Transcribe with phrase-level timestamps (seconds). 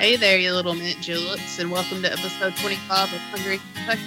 [0.00, 4.00] Hey there, you little mint juleps, and welcome to episode 25 of Hungry Kentucky.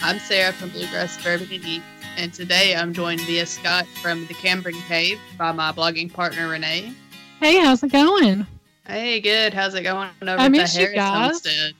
[0.00, 1.84] I'm Sarah from Bluegrass Bourbon and Eats,
[2.16, 6.92] and today I'm joined via Scott from the Cambrian Cave by my blogging partner Renee.
[7.40, 8.46] Hey, how's it going?
[8.86, 9.52] Hey, good.
[9.52, 11.26] How's it going over I at the miss you Harris guys.
[11.32, 11.72] Homestead?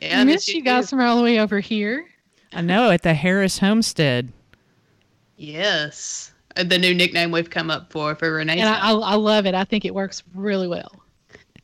[0.00, 2.06] Yeah, I I miss you guys from all the way over here.
[2.52, 4.32] I know at the Harris Homestead.
[5.36, 8.60] Yes, Uh, the new nickname we've come up for for Renee.
[8.60, 9.54] And I, I, I love it.
[9.56, 11.01] I think it works really well.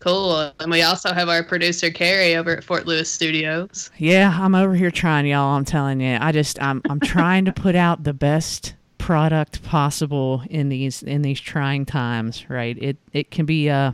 [0.01, 0.52] Cool.
[0.61, 3.91] And we also have our producer Carrie over at Fort Lewis Studios.
[3.98, 5.57] Yeah, I'm over here trying, y'all.
[5.57, 10.43] I'm telling you, I just I'm I'm trying to put out the best product possible
[10.51, 12.48] in these in these trying times.
[12.48, 12.79] Right?
[12.80, 13.93] It it can be uh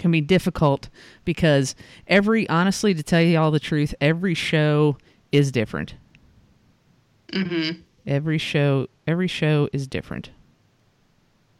[0.00, 0.88] can be difficult
[1.24, 1.76] because
[2.08, 4.96] every honestly to tell you all the truth, every show
[5.30, 5.94] is different.
[7.32, 7.80] Mm-hmm.
[8.06, 10.30] Every show every show is different.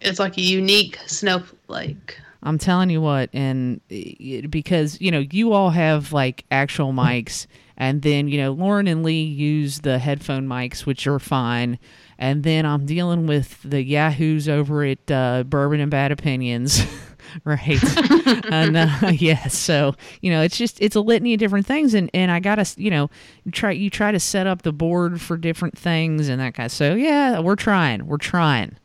[0.00, 2.18] It's like a unique snowflake.
[2.42, 7.46] I'm telling you what, and it, because you know you all have like actual mics,
[7.76, 11.80] and then you know Lauren and Lee use the headphone mics, which are fine,
[12.16, 16.80] and then I'm dealing with the yahoos over at uh, Bourbon and Bad Opinions,
[17.44, 17.82] right?
[18.50, 22.08] and uh, yeah, so you know it's just it's a litany of different things, and
[22.14, 23.10] and I gotta you know
[23.50, 26.66] try you try to set up the board for different things and that kind.
[26.66, 28.76] Of, so yeah, we're trying, we're trying.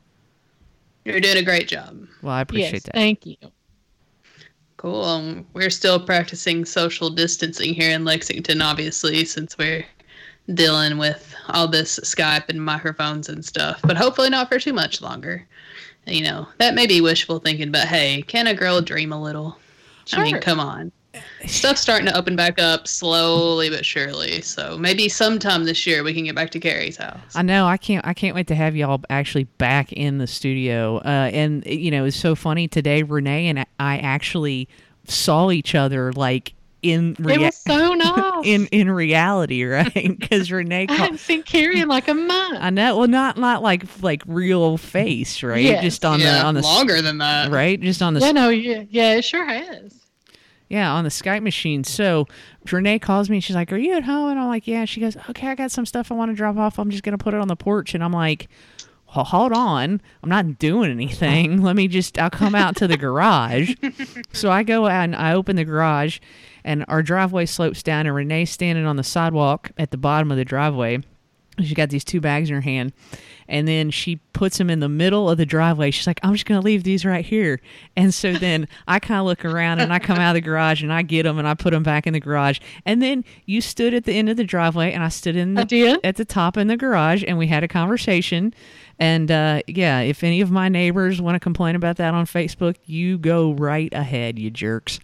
[1.06, 2.08] You're doing a great job.
[2.24, 2.94] Well, I appreciate yes, that.
[2.94, 3.36] thank you.
[4.78, 5.04] Cool.
[5.04, 9.86] Um, we're still practicing social distancing here in Lexington, obviously, since we're
[10.54, 13.82] dealing with all this Skype and microphones and stuff.
[13.84, 15.48] But hopefully not for too much longer.
[16.06, 19.58] You know, that may be wishful thinking, but hey, can a girl dream a little?
[20.06, 20.20] Sure.
[20.20, 20.92] I mean, come on.
[21.46, 24.42] Stuff's starting to open back up slowly but surely.
[24.42, 27.20] So maybe sometime this year we can get back to Carrie's house.
[27.36, 27.66] I know.
[27.68, 28.06] I can't.
[28.08, 30.98] I can't wait to have y'all actually back in the studio.
[30.98, 33.04] Uh, and you know, it's so funny today.
[33.04, 34.68] Renee and I actually
[35.06, 38.46] saw each other like in It was so nice.
[38.46, 39.94] in in reality, right?
[40.20, 40.84] Because Renee.
[40.84, 42.58] I Called, hadn't seen Carrie in like a month.
[42.60, 42.98] I know.
[42.98, 45.62] Well, not not like like real face, right?
[45.64, 45.84] Yes.
[45.84, 47.52] Just on yeah, the on the s- longer than that.
[47.52, 47.80] right.
[47.80, 50.00] Just on the yeah, no, yeah, yeah, it sure has.
[50.74, 51.84] Yeah, on the Skype machine.
[51.84, 52.28] So
[52.72, 53.38] Renee calls me.
[53.38, 55.54] And she's like, "Are you at home?" And I'm like, "Yeah." She goes, "Okay, I
[55.54, 56.80] got some stuff I want to drop off.
[56.80, 58.50] I'm just gonna put it on the porch." And I'm like,
[59.16, 61.62] well, "Hold on, I'm not doing anything.
[61.62, 62.18] Let me just.
[62.18, 63.76] I'll come out to the garage."
[64.34, 66.18] so I go out and I open the garage,
[66.64, 70.38] and our driveway slopes down, and Renee's standing on the sidewalk at the bottom of
[70.38, 71.04] the driveway.
[71.60, 72.94] She's got these two bags in her hand,
[73.54, 75.92] and then she puts them in the middle of the driveway.
[75.92, 77.62] She's like, "I'm just gonna leave these right here."
[77.96, 80.82] And so then I kind of look around and I come out of the garage
[80.82, 82.60] and I get them and I put them back in the garage.
[82.84, 86.00] And then you stood at the end of the driveway and I stood in the,
[86.04, 88.56] at the top in the garage and we had a conversation.
[88.98, 92.78] And uh, yeah, if any of my neighbors want to complain about that on Facebook,
[92.86, 95.00] you go right ahead, you jerks.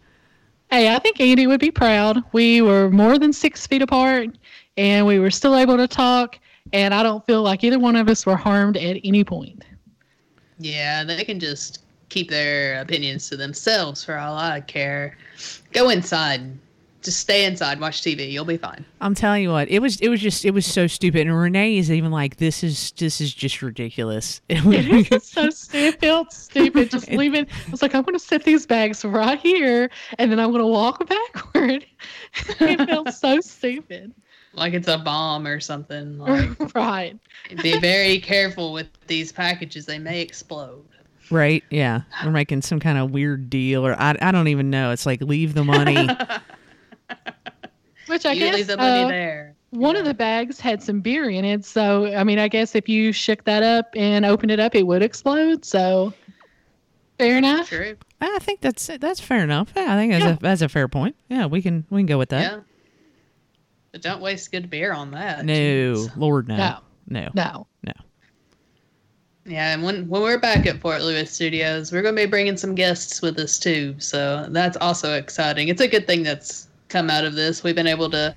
[0.72, 2.24] Hey, I think Andy would be proud.
[2.32, 4.30] We were more than six feet apart,
[4.78, 6.40] and we were still able to talk.
[6.74, 9.64] And I don't feel like either one of us were harmed at any point.
[10.60, 15.18] Yeah, they can just keep their opinions to themselves for all I care.
[15.72, 16.42] Go inside.
[17.02, 18.30] Just stay inside, watch TV.
[18.30, 18.84] You'll be fine.
[19.00, 21.28] I'm telling you what, it was it was just it was so stupid.
[21.28, 24.42] And Renee is even like, this is this is just ridiculous.
[24.50, 25.88] It was so stupid.
[25.96, 26.92] It felt stupid.
[26.92, 27.46] Just leaving.
[27.68, 30.62] I was like, I'm going to set these bags right here, and then I'm going
[30.62, 31.86] to walk backward.
[32.60, 34.14] it felt so stupid.
[34.60, 36.18] Like it's a bomb or something.
[36.20, 37.18] Like, right.
[37.64, 40.86] be very careful with these packages; they may explode.
[41.32, 41.64] Right?
[41.70, 42.02] Yeah.
[42.26, 44.92] We're making some kind of weird deal, or I, I don't even know.
[44.92, 46.08] It's like leave the money.
[48.08, 49.56] Which I you guess leave the money uh, there.
[49.70, 51.64] one of the bags had some beer in it.
[51.64, 54.88] So, I mean, I guess if you shook that up and opened it up, it
[54.88, 55.64] would explode.
[55.64, 56.12] So,
[57.20, 57.70] fair enough.
[57.70, 57.96] True.
[58.20, 59.72] I think that's that's fair enough.
[59.76, 60.32] Yeah, I think that's Yeah.
[60.34, 61.16] a that's a fair point.
[61.30, 62.42] Yeah, we can we can go with that.
[62.42, 62.60] Yeah.
[63.92, 65.46] But don't waste good beer on that.
[65.46, 66.16] No, Jeez.
[66.16, 66.58] Lord no.
[66.58, 66.78] No.
[67.08, 67.30] No.
[67.34, 67.68] No.
[67.84, 67.94] No.
[69.46, 72.56] Yeah, and when when we're back at Fort Lewis Studios, we're going to be bringing
[72.56, 73.96] some guests with us too.
[73.98, 75.70] So that's also exciting.
[75.70, 77.64] It's a good thing that's come out of this.
[77.64, 78.36] We've been able to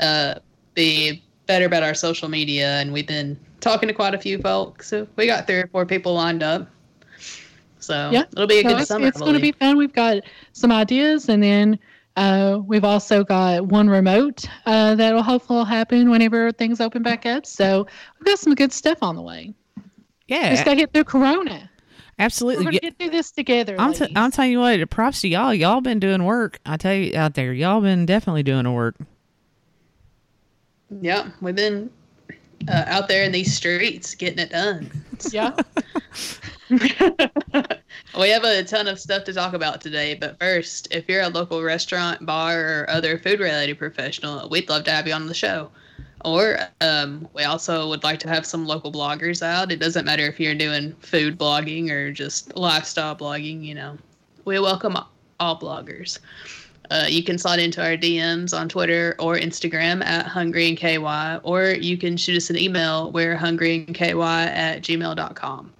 [0.00, 0.34] uh,
[0.74, 4.88] be better about our social media, and we've been talking to quite a few folks.
[4.88, 6.68] So we got three or four people lined up.
[7.78, 8.24] So Yeah.
[8.32, 9.06] it'll be a So good it's, summer.
[9.06, 9.76] it's going to be fun.
[9.76, 10.22] We've got
[10.52, 11.78] some ideas, and then
[12.16, 17.44] uh, we've also got one remote uh, that'll hopefully happen whenever things open back up.
[17.46, 17.86] So
[18.18, 19.54] we've got some good stuff on the way.
[20.28, 21.70] Yeah, Just got to get through Corona.
[22.18, 22.64] We're absolutely.
[22.64, 23.74] going to get through this together.
[23.78, 24.16] I'm, t- ladies.
[24.16, 25.52] I'm telling you what, props to y'all.
[25.52, 26.60] Y'all been doing work.
[26.64, 28.96] I tell you out there, y'all been definitely doing the work.
[31.00, 31.90] Yeah, we've been
[32.68, 34.90] uh, out there in these streets getting it done.
[35.30, 35.54] yeah.
[38.18, 41.28] We have a ton of stuff to talk about today, but first, if you're a
[41.28, 45.34] local restaurant, bar, or other food related professional, we'd love to have you on the
[45.34, 45.70] show.
[46.24, 49.72] Or um, we also would like to have some local bloggers out.
[49.72, 53.98] It doesn't matter if you're doing food blogging or just lifestyle blogging, you know,
[54.44, 54.96] we welcome
[55.40, 56.20] all bloggers.
[56.90, 61.40] Uh, you can slide into our DMs on Twitter or Instagram at Hungry and KY,
[61.42, 63.10] or you can shoot us an email.
[63.10, 65.72] We're hungry and KY at gmail.com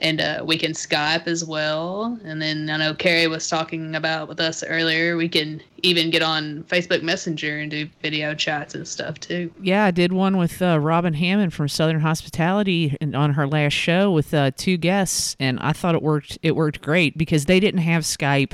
[0.00, 2.18] and uh, we can Skype as well.
[2.24, 5.16] And then I know Carrie was talking about with us earlier.
[5.16, 9.52] We can even get on Facebook Messenger and do video chats and stuff too.
[9.60, 13.74] Yeah, I did one with uh, Robin Hammond from Southern Hospitality and on her last
[13.74, 16.38] show with uh, two guests, and I thought it worked.
[16.42, 18.52] It worked great because they didn't have Skype,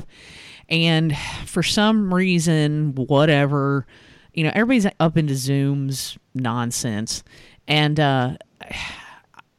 [0.69, 3.85] and for some reason, whatever,
[4.33, 7.23] you know, everybody's up into Zoom's nonsense,
[7.67, 7.99] and.
[7.99, 8.37] uh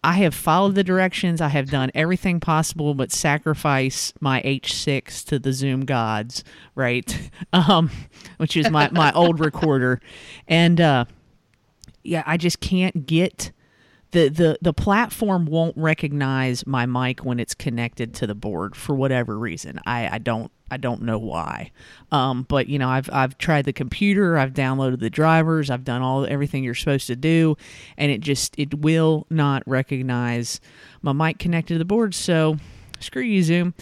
[0.04, 1.40] I have followed the directions.
[1.40, 6.44] I have done everything possible but sacrifice my H6 to the Zoom gods,
[6.74, 7.30] right?
[7.52, 7.90] Um,
[8.36, 10.00] which is my, my old recorder.
[10.46, 11.06] And uh,
[12.02, 13.52] yeah, I just can't get
[14.10, 18.94] the, the the platform won't recognize my mic when it's connected to the board for
[18.94, 19.80] whatever reason.
[19.86, 21.72] I, I don't I don't know why.
[22.10, 26.00] Um, but you know, I've I've tried the computer, I've downloaded the drivers, I've done
[26.00, 27.56] all everything you're supposed to do,
[27.98, 30.60] and it just it will not recognize
[31.02, 32.14] my mic connected to the board.
[32.14, 32.56] So
[33.00, 33.74] screw you, Zoom.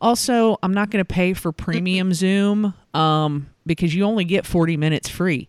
[0.00, 4.76] Also, I'm not going to pay for premium Zoom um, because you only get 40
[4.76, 5.48] minutes free.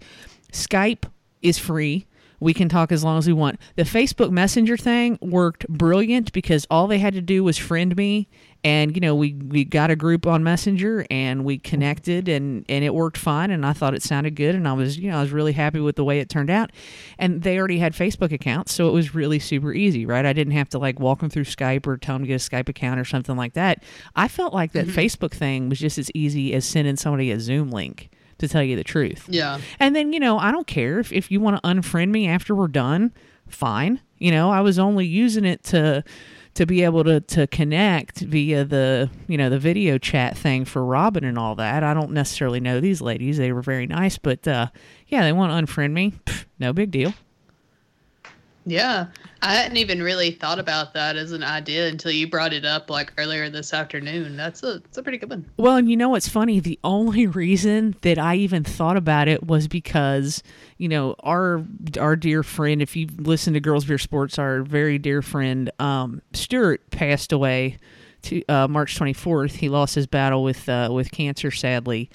[0.53, 1.03] Skype
[1.41, 2.07] is free
[2.39, 3.59] we can talk as long as we want.
[3.75, 8.27] The Facebook Messenger thing worked brilliant because all they had to do was friend me
[8.63, 12.83] and you know we we got a group on messenger and we connected and and
[12.83, 15.21] it worked fine and i thought it sounded good and i was you know i
[15.21, 16.71] was really happy with the way it turned out
[17.17, 20.53] and they already had facebook accounts so it was really super easy right i didn't
[20.53, 22.99] have to like walk them through skype or tell them to get a skype account
[22.99, 23.83] or something like that
[24.15, 24.99] i felt like that mm-hmm.
[24.99, 28.75] facebook thing was just as easy as sending somebody a zoom link to tell you
[28.75, 29.25] the truth.
[29.29, 29.59] Yeah.
[29.79, 32.55] And then, you know, I don't care if, if you want to unfriend me after
[32.55, 33.13] we're done,
[33.47, 34.01] fine.
[34.17, 36.03] You know, I was only using it to
[36.55, 40.83] to be able to to connect via the you know the video chat thing for
[40.83, 41.83] Robin and all that.
[41.83, 44.67] I don't necessarily know these ladies; they were very nice, but uh,
[45.07, 46.13] yeah, they want to unfriend me.
[46.25, 47.13] Pff, no big deal.
[48.67, 49.05] Yeah,
[49.41, 52.89] I hadn't even really thought about that as an idea until you brought it up
[52.89, 54.35] like earlier this afternoon.
[54.35, 55.49] That's a that's a pretty good one.
[55.55, 56.59] Well, and you know what's funny?
[56.59, 60.43] The only reason that I even thought about it was because
[60.77, 61.63] you know our
[61.97, 66.21] our dear friend, if you listen to Girls Beer Sports, our very dear friend um,
[66.33, 67.77] Stuart passed away
[68.23, 69.53] to uh, March 24th.
[69.53, 72.09] He lost his battle with uh, with cancer, sadly,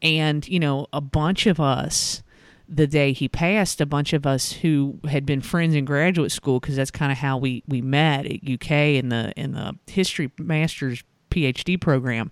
[0.00, 2.22] and you know a bunch of us
[2.68, 6.60] the day he passed, a bunch of us who had been friends in graduate school,
[6.60, 10.30] because that's kind of how we, we met at UK in the in the history
[10.38, 12.30] master's PhD program,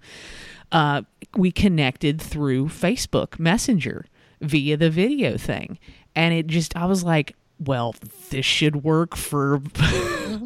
[0.73, 1.03] uh,
[1.37, 4.07] we connected through Facebook Messenger
[4.41, 5.79] via the video thing,
[6.15, 7.95] and it just I was like, well,
[8.31, 9.59] this should work for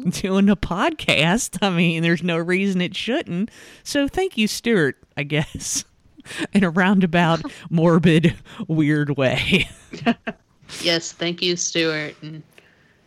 [0.09, 1.57] doing a podcast.
[1.61, 3.51] I mean, there's no reason it shouldn't.
[3.83, 4.97] So thank you, Stuart.
[5.17, 5.83] I guess.
[6.53, 8.35] in a roundabout, morbid,
[8.67, 9.67] weird way.
[10.81, 12.43] yes, thank you, Stuart, and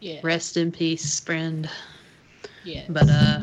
[0.00, 0.20] yeah.
[0.22, 1.68] rest in peace, friend.
[2.64, 2.84] Yeah.
[2.88, 3.40] But uh,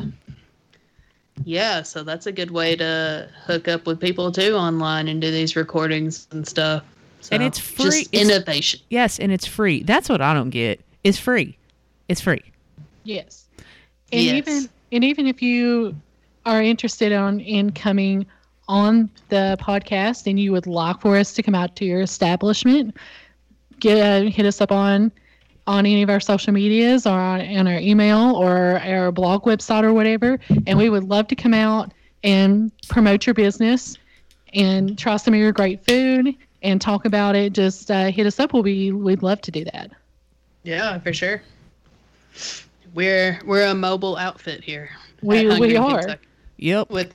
[1.44, 5.30] yeah, so that's a good way to hook up with people too online and do
[5.30, 6.84] these recordings and stuff.
[7.20, 7.84] So, and it's free.
[7.84, 8.80] Just it's, innovation.
[8.90, 9.82] Yes, and it's free.
[9.84, 10.80] That's what I don't get.
[11.04, 11.56] It's free.
[12.08, 12.42] It's free.
[13.04, 13.46] Yes.
[14.12, 14.34] And yes.
[14.34, 15.96] even and even if you
[16.44, 18.26] are interested on in coming
[18.72, 22.96] on the podcast and you would like for us to come out to your establishment,
[23.80, 25.12] get uh, hit us up on
[25.66, 29.84] on any of our social medias or on, on our email or our blog website
[29.84, 31.92] or whatever, and we would love to come out
[32.24, 33.98] and promote your business
[34.54, 37.52] and try some of your great food and talk about it.
[37.52, 38.54] Just uh, hit us up.
[38.54, 39.90] We'll be we'd love to do that.
[40.62, 41.42] Yeah, for sure.
[42.94, 44.88] We're we're a mobile outfit here.
[45.20, 46.00] We we are.
[46.00, 46.26] Kentucky.
[46.56, 46.90] Yep.
[46.90, 47.14] With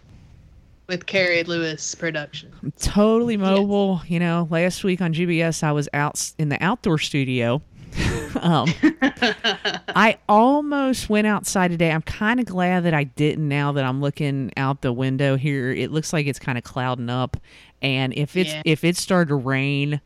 [0.87, 2.51] with Carrie Lewis production.
[2.63, 3.99] I'm totally mobile.
[4.03, 4.09] Yes.
[4.09, 7.61] You know, last week on GBS, I was out in the outdoor studio.
[8.41, 11.91] um, I almost went outside today.
[11.91, 13.47] I'm kind of glad that I didn't.
[13.47, 17.09] Now that I'm looking out the window here, it looks like it's kind of clouding
[17.09, 17.37] up,
[17.81, 18.61] and if it's yeah.
[18.65, 20.01] if it started to rain,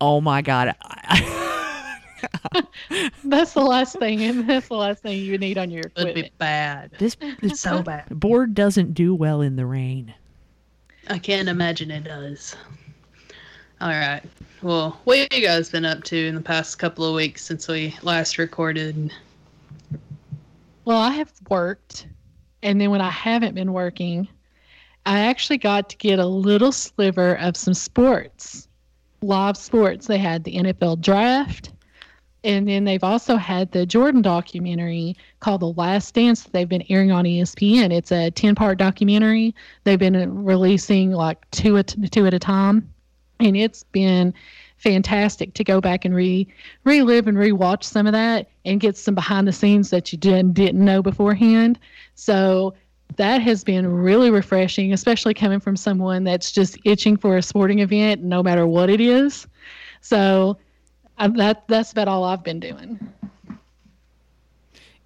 [0.00, 0.74] oh my god.
[3.24, 6.16] that's the last thing, and that's the last thing you need on your equipment.
[6.16, 6.92] Would be bad.
[6.98, 8.08] This is so bad.
[8.08, 10.14] Board doesn't do well in the rain.
[11.08, 12.56] I can't imagine it does.
[13.80, 14.22] All right.
[14.62, 17.68] Well, what have you guys been up to in the past couple of weeks since
[17.68, 19.12] we last recorded?
[20.86, 22.06] Well, I have worked
[22.62, 24.28] And then when I haven't been working,
[25.04, 28.66] I actually got to get a little sliver of some sports,
[29.22, 30.06] live sports.
[30.06, 31.70] They had the NFL draft,
[32.46, 36.84] and then they've also had the Jordan documentary called The Last Dance that they've been
[36.88, 37.92] airing on ESPN.
[37.92, 39.52] It's a 10 part documentary.
[39.82, 42.88] They've been uh, releasing like two at, two at a time,
[43.40, 44.32] and it's been
[44.76, 46.46] fantastic to go back and re
[46.84, 50.52] relive and rewatch some of that and get some behind the scenes that you didn't
[50.52, 51.80] didn't know beforehand.
[52.14, 52.74] So
[53.16, 57.80] that has been really refreshing, especially coming from someone that's just itching for a sporting
[57.80, 59.48] event, no matter what it is.
[60.00, 60.58] So
[61.18, 62.98] I, that that's about all I've been doing.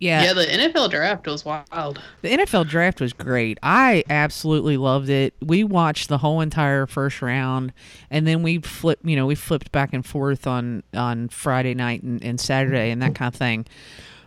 [0.00, 0.22] Yeah.
[0.22, 2.00] Yeah, the NFL draft was wild.
[2.22, 3.58] The NFL draft was great.
[3.62, 5.34] I absolutely loved it.
[5.42, 7.74] We watched the whole entire first round,
[8.10, 9.04] and then we flipped.
[9.04, 13.02] You know, we flipped back and forth on on Friday night and, and Saturday and
[13.02, 13.66] that kind of thing.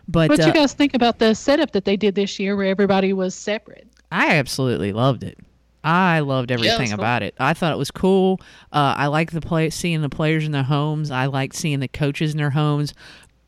[0.06, 2.66] But What uh, you guys think about the setup that they did this year, where
[2.66, 3.88] everybody was separate?
[4.12, 5.38] I absolutely loved it.
[5.84, 6.94] I loved everything cool.
[6.94, 7.34] about it.
[7.38, 8.40] I thought it was cool.
[8.72, 11.10] Uh, I like the play, seeing the players in their homes.
[11.10, 12.94] I liked seeing the coaches in their homes.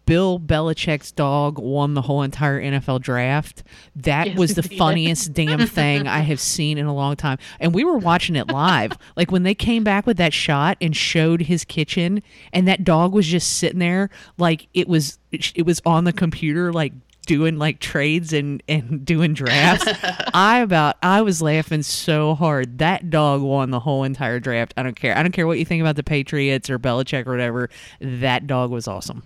[0.07, 3.65] Bill Belichick's dog won the whole entire NFL draft.
[3.97, 7.39] That Yes, was the funniest damn thing I have seen in a long time.
[7.59, 8.93] And we were watching it live.
[9.17, 13.13] like when they came back with that shot and showed his kitchen, and that dog
[13.13, 16.93] was just sitting there, like it was it was on the computer, like
[17.27, 19.87] doing like trades and and doing drafts.
[20.35, 22.79] I about I was laughing so hard.
[22.79, 24.73] That dog won the whole entire draft.
[24.77, 25.17] I don't care.
[25.17, 27.69] I don't care what you think about the Patriots or Belichick or whatever.
[28.01, 29.23] That dog was awesome.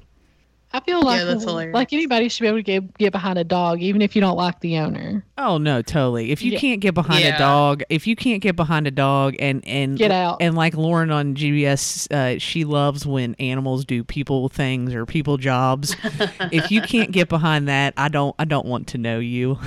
[0.72, 1.74] I feel like that's hilarious.
[1.74, 4.36] like anybody should be able to get get behind a dog, even if you don't
[4.36, 5.24] like the owner.
[5.36, 6.30] Oh no, totally.
[6.30, 6.60] If you Yeah.
[6.60, 10.12] can't get behind a dog, if you can't get behind a dog, and and Get
[10.12, 10.38] out.
[10.40, 15.38] and like Lauren on GBS, uh, she loves when animals do people things or people
[15.38, 15.96] jobs.
[16.52, 19.58] if you can't get behind that, I don't I don't want to know you.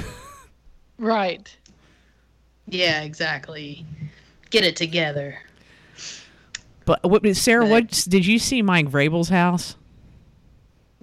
[0.98, 1.54] Right.
[2.68, 3.86] Yeah, exactly.
[4.52, 5.38] Get it together.
[6.86, 7.64] But what Sarah?
[7.66, 9.76] But- What did you see Mike Vrabel's house?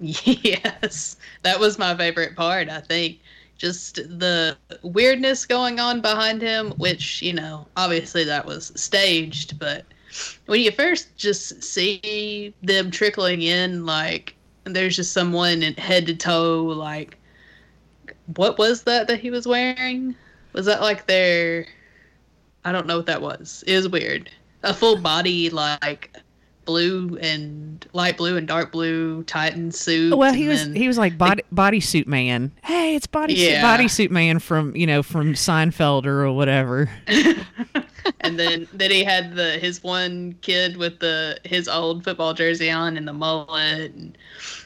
[0.01, 2.69] Yes, that was my favorite part.
[2.69, 3.19] I think
[3.57, 9.85] just the weirdness going on behind him, which you know, obviously that was staged, but
[10.47, 16.15] when you first just see them trickling in, like there's just someone in head to
[16.15, 17.17] toe, like
[18.35, 20.15] what was that that he was wearing?
[20.53, 21.67] Was that like their?
[22.65, 23.63] I don't know what that was.
[23.67, 24.29] It was weird.
[24.63, 26.15] A full body like
[26.65, 30.15] blue and light blue and dark blue Titan suit.
[30.17, 32.51] Well, he was he was like body bodysuit man.
[32.63, 33.77] Hey, it's bodysuit Yeah.
[33.77, 36.89] bodysuit man from you know from Seinfeld or whatever.
[38.21, 42.69] and then then he had the his one kid with the his old football jersey
[42.69, 44.17] on and the mullet and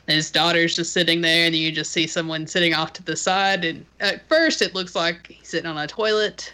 [0.08, 3.66] his daughter's just sitting there and you just see someone sitting off to the side
[3.66, 6.54] and at first it looks like he's sitting on a toilet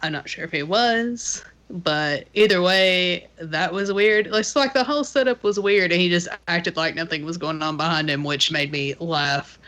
[0.00, 4.28] i'm not sure if he was but either way that was weird.
[4.28, 7.62] It's like the whole setup was weird and he just acted like nothing was going
[7.62, 9.58] on behind him which made me laugh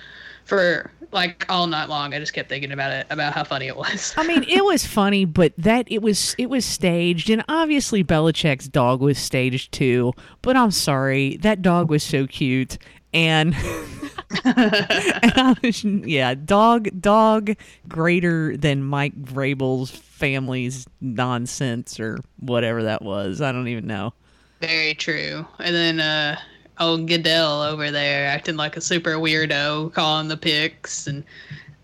[0.45, 2.13] for like all night long.
[2.13, 4.13] I just kept thinking about it about how funny it was.
[4.17, 8.69] I mean, it was funny, but that it was it was staged, and obviously Belichick's
[8.69, 10.13] dog was staged too.
[10.43, 12.77] But I'm sorry, that dog was so cute,
[13.15, 13.55] and,
[14.45, 17.55] and I was, yeah, dog dog
[17.89, 23.41] greater than Mike Vrabel's family's nonsense or whatever that was.
[23.41, 24.13] I don't even know.
[24.61, 25.47] Very true.
[25.61, 26.39] And then uh
[26.81, 31.23] old Goodell over there acting like a super weirdo, calling the picks and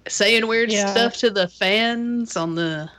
[0.09, 0.87] saying weird Yeah.
[0.91, 2.91] stuff to the fans on the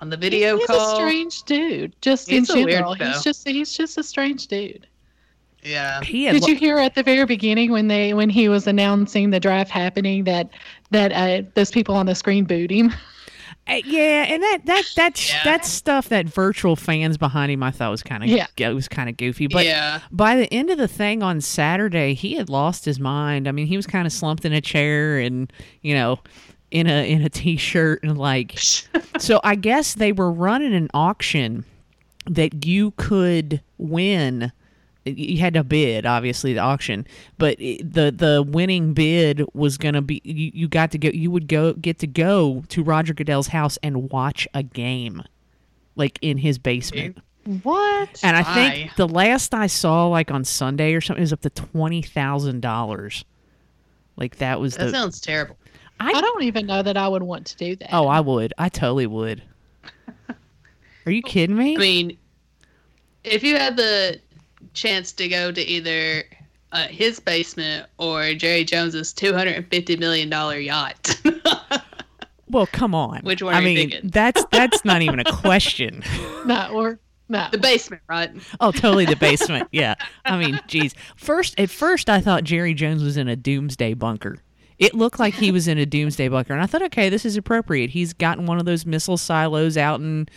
[0.00, 0.92] on the video he's call.
[0.92, 1.94] a strange dude.
[2.02, 3.12] Just He's a in general, weirdo.
[3.14, 4.86] he's just he's just a strange dude.
[5.62, 6.00] Yeah.
[6.02, 8.66] He had Did lo- you hear at the very beginning when they when he was
[8.66, 10.50] announcing the draft happening that
[10.90, 12.92] that uh, those people on the screen booed him?
[13.70, 15.44] Uh, yeah, and that that that's Yeah.
[15.44, 18.46] that stuff that virtual fans behind him I thought was kind of Yeah.
[18.56, 20.00] it was kind of goofy, but yeah.
[20.10, 23.46] by the end of the thing on Saturday, he had lost his mind.
[23.46, 26.18] I mean, he was kind of slumped in a chair and you know,
[26.70, 28.54] in a in a t-shirt and like.
[29.18, 31.66] so I guess they were running an auction
[32.24, 34.50] that you could win.
[35.16, 37.06] You had to bid, obviously, the auction,
[37.38, 41.08] but it- the the winning bid was gonna be you, you got to go.
[41.12, 45.22] You would go get to go to Roger Goodell's house and watch a game,
[45.96, 47.18] like in his basement.
[47.62, 48.20] What?
[48.22, 48.54] And I Why?
[48.54, 52.02] think the last I saw, like on Sunday or something, it was up to twenty
[52.02, 53.24] thousand dollars.
[54.16, 54.90] Like that was That the.
[54.90, 55.56] sounds terrible.
[56.00, 57.88] I don't even know that I would want to do that.
[57.92, 58.52] oh, I would.
[58.58, 59.42] I totally would.
[61.06, 61.74] Are you kidding me?
[61.74, 62.18] I mean,
[63.24, 64.20] if you had the
[64.78, 66.24] chance to go to either
[66.72, 71.20] uh, his basement or Jerry Jones's two hundred and fifty million dollar yacht,
[72.50, 73.20] Well, come on.
[73.22, 74.10] Which one I are you mean, picking?
[74.10, 76.02] that's that's not even a question.
[76.46, 77.46] No, or no.
[77.52, 78.30] The basement, right?
[78.60, 79.68] Oh, totally the basement.
[79.70, 79.96] Yeah.
[80.24, 80.94] I mean, geez.
[81.16, 84.38] First, at first, I thought Jerry Jones was in a doomsday bunker.
[84.78, 87.36] It looked like he was in a doomsday bunker, and I thought, okay, this is
[87.36, 87.90] appropriate.
[87.90, 90.28] He's gotten one of those missile silos out in,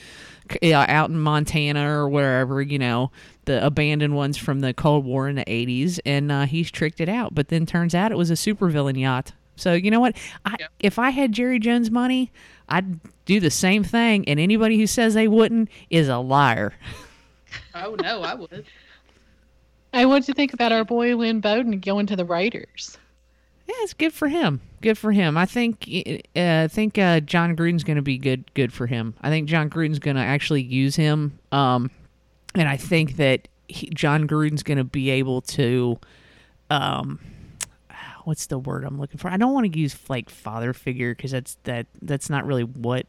[0.61, 3.11] uh, out in Montana or wherever, you know,
[3.45, 7.09] the abandoned ones from the Cold War in the '80s, and uh, he's tricked it
[7.09, 7.33] out.
[7.33, 9.33] But then turns out it was a supervillain yacht.
[9.55, 10.15] So you know what?
[10.45, 10.71] I, Yep.
[10.79, 12.31] If I had Jerry Jones money,
[12.67, 14.27] I'd do the same thing.
[14.27, 16.73] And anybody who says they wouldn't is a liar.
[17.75, 18.65] Oh no, I would.
[19.93, 22.97] Hey, what'd you think about our boy Lynn Bowden going to the Raiders?
[23.71, 24.59] Yeah, it's good for him.
[24.81, 25.37] Good for him.
[25.37, 25.87] I think
[26.35, 29.13] uh, I think uh, Jon Gruden's going to be good good for him.
[29.21, 31.89] I think Jon Gruden's going to actually use him, um,
[32.53, 35.97] and I think that he, Jon Gruden's going to be able to,
[36.69, 37.19] um,
[38.25, 39.29] what's the word I'm looking for?
[39.29, 43.05] I don't want to use like father figure because that's that that's not really what.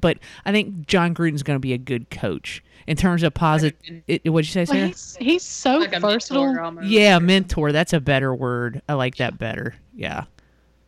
[0.00, 3.74] But I think Jon Gruden's going to be a good coach in terms of positive.
[4.06, 4.86] What'd you say, Well, Sarah?
[4.88, 6.52] he's he's so Like versatile.
[6.52, 6.82] mentor.
[6.84, 7.72] Yeah, mentor.
[7.72, 8.80] That's a better word.
[8.88, 9.74] I like that better.
[9.94, 10.24] Yeah.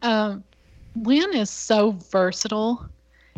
[0.02, 0.44] Um,
[1.02, 2.86] Lynn is so versatile.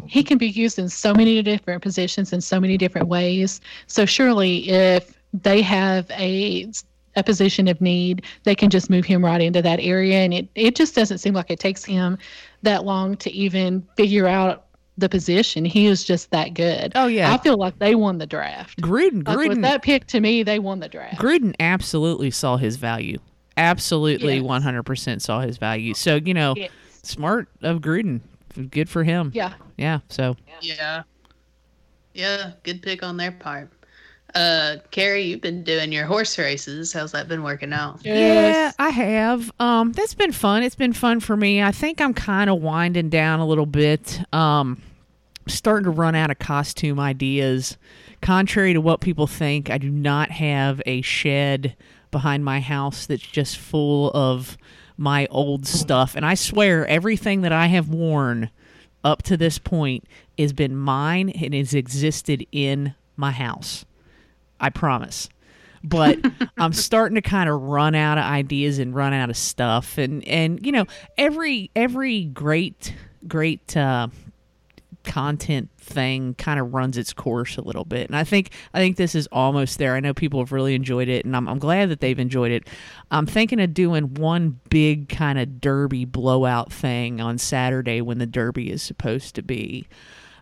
[0.06, 3.60] He can be used in so many different positions in so many different ways.
[3.86, 6.70] So surely, if they have a
[7.16, 10.48] a position of need, they can just move him right into that area, and it
[10.54, 12.16] it just doesn't seem like it takes him
[12.62, 14.66] that long to even figure out
[14.98, 15.64] the position.
[15.64, 16.92] He is just that good.
[16.94, 17.32] Oh yeah.
[17.32, 18.80] I feel like they won the draft.
[18.80, 19.26] Gruden.
[19.26, 19.62] Like with Gruden.
[19.62, 21.20] that pick, to me, they won the draft.
[21.20, 23.18] Gruden absolutely saw his value.
[23.58, 24.42] Absolutely, Yes.
[24.44, 25.92] one hundred percent saw his value.
[25.94, 26.70] So you know, Yes.
[27.02, 28.20] smart of Gruden.
[28.70, 29.30] Good for him.
[29.34, 29.52] Yeah.
[29.76, 30.00] Yeah.
[30.08, 31.02] So Yeah.
[32.14, 33.70] Yeah, good pick on their part.
[34.34, 36.92] Uh, Carrie, you've been doing your horse races.
[36.92, 38.00] How's that been working out?
[38.04, 39.50] yeah, I have.
[39.58, 40.62] Um, that's been fun.
[40.62, 41.62] It's been fun for me.
[41.62, 44.20] I think I'm kind of winding down a little bit.
[44.34, 44.82] Um,
[45.46, 47.78] starting to run out of costume ideas.
[48.20, 51.74] Contrary to what people think, I do not have a shed
[52.10, 54.56] behind my house that's just full of
[54.96, 56.16] my old stuff.
[56.16, 58.50] And I swear, everything that I have worn
[59.04, 60.04] up to this point
[60.38, 63.84] has been mine and has existed in my house.
[64.60, 65.28] I promise.
[65.84, 66.18] But
[66.58, 69.98] I'm starting to kind of run out of ideas and run out of stuff.
[69.98, 72.94] And and you know, every every great
[73.26, 74.08] great uh
[75.04, 78.96] content thing kind of runs its course a little bit and i think i think
[78.96, 81.88] this is almost there i know people have really enjoyed it and i'm, I'm glad
[81.88, 82.68] that they've enjoyed it
[83.10, 88.26] i'm thinking of doing one big kind of derby blowout thing on saturday when the
[88.26, 89.86] derby is supposed to be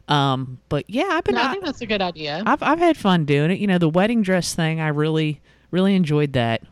[0.08, 2.42] um but yeah i've been No, I think that's a good idea.
[2.46, 3.58] I've I've had fun doing it.
[3.58, 5.40] You know, the wedding dress thing, I really
[5.72, 6.62] really enjoyed that.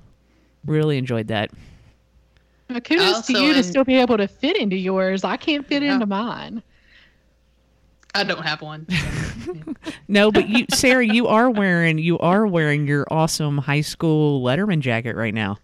[0.65, 1.51] Really enjoyed that.
[2.71, 5.25] Well, kudos to Also you to still be able to fit into yours.
[5.25, 5.95] I can't fit Yeah.
[5.95, 6.63] into mine.
[8.15, 8.87] I don't have one.
[10.09, 14.81] No, but you Sarah, you are wearing you are wearing your awesome high school Letterman
[14.81, 15.57] jacket right now.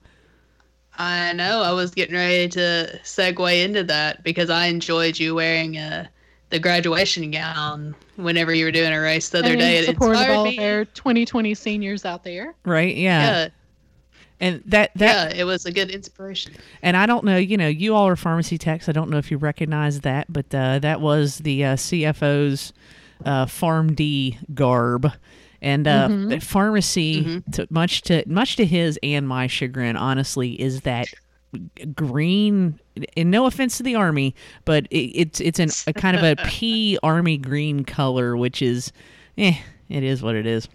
[0.98, 1.62] I know.
[1.62, 6.06] I was getting ready to segue into that because I enjoyed you wearing uh,
[6.50, 9.78] the graduation gown whenever you were doing a race the other And day.
[9.78, 10.58] in It inspired all me.
[10.58, 12.54] of our 2020 seniors out there.
[12.64, 12.96] Right?
[12.96, 13.22] Yeah.
[13.42, 13.48] Yeah,
[14.40, 16.52] And that that yeah, it was a good inspiration.
[16.82, 18.88] and I don't know, you know, you all are pharmacy techs.
[18.88, 22.72] I don't know if you recognize that, but uh, that was the uh, CFO's
[23.26, 25.12] uh, PharmD garb.
[25.62, 26.28] And uh, Mhm.
[26.30, 31.06] the pharmacy, to, much to much to his and my chagrin, honestly, is that
[31.94, 32.78] green.
[33.16, 36.36] And no offense to the army, but it, it's it's an, a kind of a
[36.48, 38.90] pea army green color, which is,
[39.36, 39.54] eh,
[39.90, 40.66] it is what it is.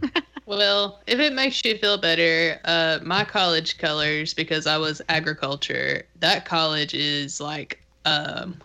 [0.46, 6.02] Well, if it makes you feel better, uh, my college colors, because I was agriculture,
[6.20, 8.60] that college is like, um,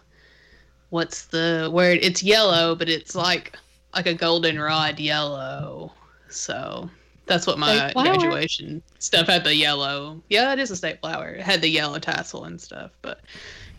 [0.89, 1.99] what's the word?
[2.01, 3.55] It's yellow, but it's like
[3.95, 5.93] like a goldenrod yellow.
[6.29, 6.89] So
[7.25, 10.21] that's what my graduation stuff had the yellow.
[10.29, 11.29] Yeah, it is a state flower.
[11.29, 12.91] It had the yellow tassel and stuff.
[13.01, 13.21] But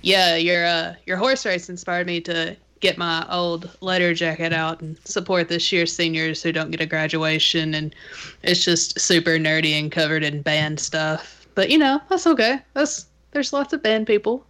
[0.00, 4.80] yeah, your uh, your horse race inspired me to get my old letter jacket out
[4.80, 7.94] and support this year's seniors who don't get a graduation and
[8.42, 11.46] it's just super nerdy and covered in band stuff.
[11.54, 12.60] But you know, that's okay.
[12.74, 14.44] That's there's lots of band people.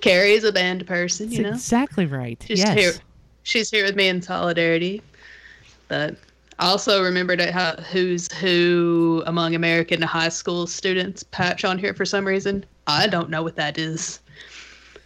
[0.00, 1.54] Carrie's a band person, you That's know.
[1.54, 2.42] exactly right.
[2.46, 2.78] She's yes.
[2.78, 2.92] here.
[3.44, 5.02] She's here with me in solidarity.
[5.88, 6.16] But
[6.58, 12.04] I also remembered how who's who among American high school students patch on here for
[12.04, 12.64] some reason.
[12.86, 14.20] I don't know what that is.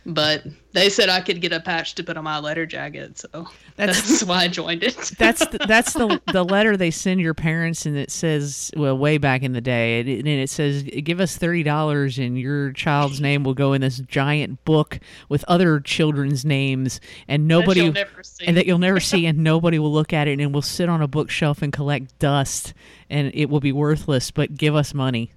[0.06, 3.48] but they said I could get a patch to put on my letter jacket, so
[3.76, 4.96] That's- that's, why I joined it.
[5.18, 9.18] That's the, that's the the letter they send your parents, and it says, well, way
[9.18, 13.20] back in the day, it, and it says, give us thirty dollars, and your child's
[13.20, 18.46] name will go in this giant book with other children's names, and nobody see.
[18.46, 20.88] and that you'll never see, and nobody will look at it, and it will sit
[20.88, 22.74] on a bookshelf and collect dust,
[23.08, 24.30] and it will be worthless.
[24.30, 25.32] But give us money.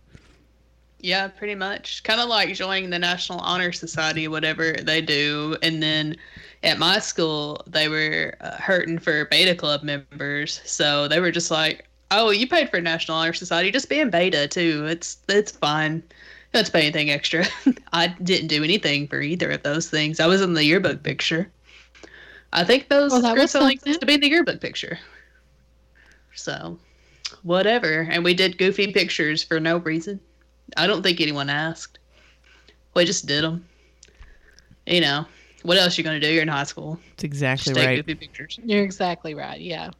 [1.04, 2.02] Yeah, pretty much.
[2.04, 5.58] Kind of like joining the National Honor Society, whatever they do.
[5.62, 6.16] And then
[6.64, 11.52] at my school, they were uh, hurting for Beta Club members, so they were just
[11.52, 14.86] like, "Oh, you paid for National Honor Society, just be in Beta too.
[14.88, 16.02] It's it's fine.
[16.54, 17.46] Don't pay anything extra."
[17.92, 20.22] I didn't do anything for either of those things.
[20.22, 21.52] I was in the yearbook picture.
[22.54, 24.00] I think those Well, that was groups only something.
[24.00, 24.98] to be in the yearbook picture.
[26.34, 26.80] So,
[27.42, 28.08] whatever.
[28.10, 30.22] And we did goofy pictures for no reason.
[30.78, 32.00] I don't think anyone asked.
[32.96, 33.66] We just did them.
[34.86, 35.26] You know,
[35.64, 36.32] what else you gonna do?
[36.32, 37.00] You're in high school.
[37.12, 38.06] That's exactly Just take right.
[38.06, 38.60] goofy pictures.
[38.64, 39.60] You're exactly right.
[39.60, 39.92] Yeah.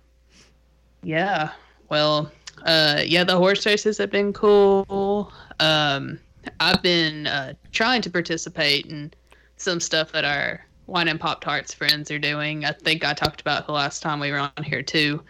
[1.04, 1.52] Yeah.
[1.90, 2.32] Well,
[2.66, 5.32] uh, yeah, the horse races have been cool.
[5.60, 6.20] Um,
[6.60, 9.14] I've been uh, trying to participate in
[9.58, 12.66] some stuff that our wine and pop tarts friends are doing.
[12.66, 15.24] I think I talked about the last time we were on here too.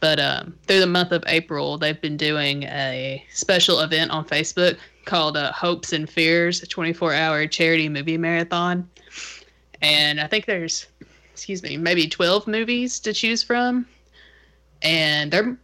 [0.00, 4.78] But um, through the month of April, they've been doing a special event on Facebook
[5.04, 8.88] called uh, Hopes and Fears, a 24-hour charity movie marathon.
[9.82, 10.86] And I think there's,
[11.32, 13.86] excuse me, maybe 12 movies to choose from
[14.82, 15.56] and they're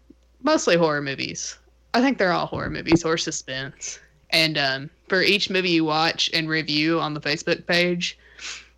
[0.42, 1.59] mostly horror movies.
[1.94, 3.99] I think they're all horror movies or suspense.
[4.31, 8.18] And um, for each movie you watch and review on the Facebook page,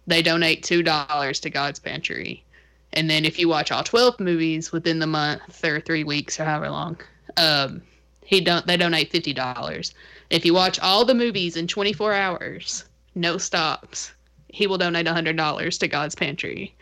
[0.07, 2.45] they donate two dollars to God's Pantry.
[2.93, 6.45] And then if you watch all twelve movies within the month or three weeks or
[6.45, 6.99] however long,
[7.37, 7.83] um,
[8.25, 9.95] he don't they donate fifty dollars.
[10.31, 14.13] If you watch all the movies in twenty four hours, no stops,
[14.49, 16.75] he will donate hundred dollars to God's Pantry.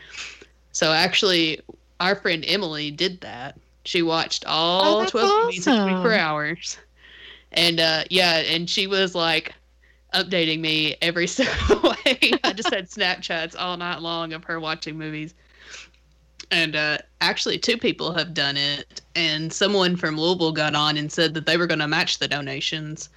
[0.73, 1.61] So actually,
[2.01, 3.59] our friend Emily did that.
[3.85, 6.79] She watched all Oh, that's 12 movies in 24 hours.
[7.53, 9.55] And uh, yeah, and she was like
[10.14, 12.33] updating me every step of the way.
[12.45, 15.35] I just had Snapchats all night long of her watching movies.
[16.51, 19.01] And uh, actually, two people have done it.
[19.16, 22.29] And someone from Louisville got on and said that they were going to match the
[22.29, 23.09] donations.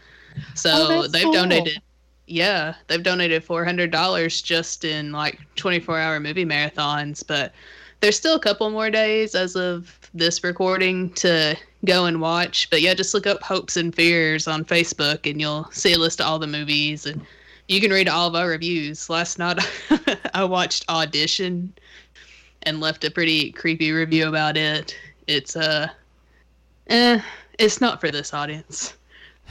[0.55, 1.33] So Oh, they've cool.
[1.33, 1.81] donated
[2.29, 7.53] yeah, they've donated four hundred dollars just in like twenty four hour movie marathons, but
[8.01, 12.69] there's still a couple more days as of this recording to go and watch.
[12.69, 16.19] But yeah, just look up Hopes and Fears on Facebook and you'll see a list
[16.19, 17.21] of all the movies and
[17.67, 19.09] you can read all of our reviews.
[19.09, 19.59] Last night
[20.33, 21.73] I watched Audition
[22.63, 24.95] and left a pretty creepy review about it.
[25.27, 25.87] It's uh
[26.87, 27.21] eh,
[27.57, 28.95] it's not for this audience.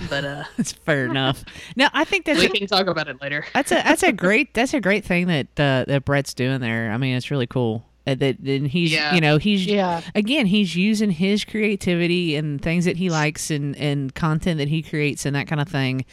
[0.08, 1.44] But uh That's fair enough.
[1.76, 3.44] Now I think that's we a, can talk about it later.
[3.54, 6.90] that's a that's a great that's a great thing that uh, that Brett's doing there.
[6.90, 7.84] I mean, it's really cool.
[8.08, 9.14] Uh, that and he's Yeah.
[9.14, 10.00] you know he's Yeah.
[10.14, 14.82] again he's using his creativity and things that he likes and and content that he
[14.82, 16.04] creates and that kind of thing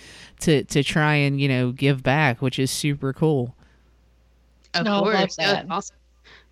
[0.42, 3.56] to to try and you know give back, which is super cool.
[4.74, 5.36] Of No, course.
[5.40, 5.66] Yeah, that.
[5.70, 5.96] awesome.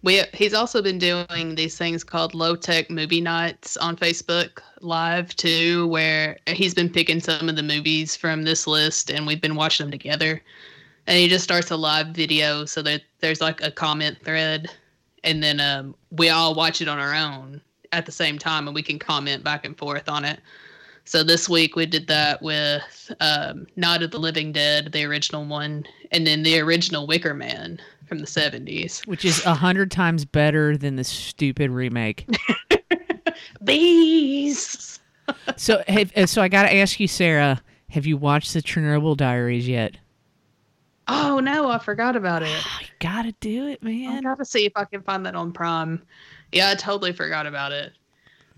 [0.01, 5.33] We, he's also been doing these things called low tech movie nights on Facebook Live
[5.35, 9.55] too, where he's been picking some of the movies from this list and we've been
[9.55, 10.41] watching them together.
[11.07, 14.69] And he just starts a live video so that there's like a comment thread,
[15.23, 18.75] and then um, we all watch it on our own at the same time, and
[18.75, 20.39] we can comment back and forth on it.
[21.05, 25.45] So this week we did that with um, Night of the Living Dead, the original
[25.45, 29.05] one, and then the original Wicker Man from the 70s.
[29.07, 32.27] Which is a hundred times better than the stupid remake.
[33.63, 34.99] Bees!
[35.57, 39.17] so, have, uh, so I got to ask you, Sarah, have you watched the Chernobyl
[39.17, 39.97] Diaries yet?
[41.07, 42.63] Oh no, I forgot about it.
[42.81, 44.19] You gotta do it, man.
[44.19, 46.01] I gotta see if I can find that on Prime.
[46.53, 47.91] Yeah, I totally forgot about it.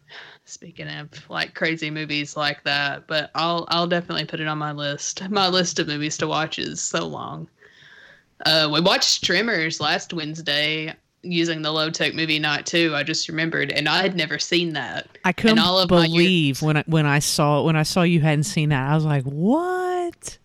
[0.46, 4.72] Speaking of like crazy movies like that, but I'll I'll definitely put it on my
[4.72, 5.28] list.
[5.30, 7.48] My list of movies to watch is so long.
[8.46, 12.94] Uh, we watched Tremors last Wednesday using the low tech movie night too.
[12.96, 15.08] I just remembered, and I had never seen that.
[15.24, 18.44] I couldn't all of believe when I when I saw when I saw you hadn't
[18.44, 18.92] seen that.
[18.92, 20.38] I was like, "What?"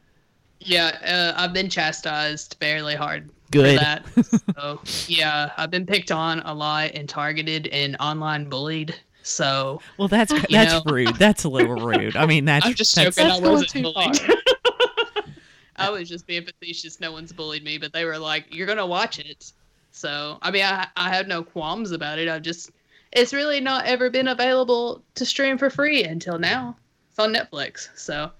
[0.60, 3.78] Yeah, uh, I've been chastised fairly hard Good.
[3.78, 4.52] for that.
[4.56, 8.94] so yeah, I've been picked on a lot and targeted and online bullied.
[9.22, 10.82] So Well, that's that's know.
[10.86, 11.16] rude.
[11.16, 12.16] That's a little rude.
[12.16, 13.28] I mean, that's I'm just that's, joking.
[13.30, 14.16] That's I wasn't too bullied.
[14.18, 14.36] far.
[15.76, 17.00] I was just being facetious.
[17.00, 19.52] No one's bullied me, but they were like, "You're gonna watch it."
[19.92, 22.28] So I mean, I I have no qualms about it.
[22.28, 22.70] I just
[23.12, 26.76] it's really not ever been available to stream for free until now.
[27.08, 28.30] It's on Netflix, so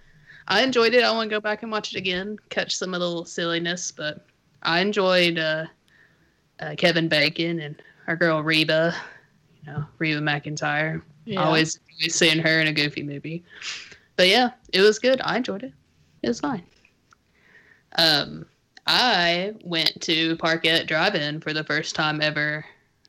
[0.48, 1.04] I enjoyed it.
[1.04, 3.92] I want to go back and watch it again, catch some of the little silliness,
[3.92, 4.26] but
[4.62, 5.66] I enjoyed uh,
[6.60, 8.94] uh, Kevin Bacon and our girl Reba,
[9.60, 11.02] you know, Reba McEntire.
[11.24, 11.44] Yeah.
[11.44, 13.44] Always, always seeing her in a goofy movie.
[14.16, 15.20] But yeah, it was good.
[15.22, 15.72] I enjoyed it.
[16.22, 16.64] It was fine.
[17.96, 18.46] Um,
[18.86, 22.64] I went to Parkette Drive-In for the first time ever.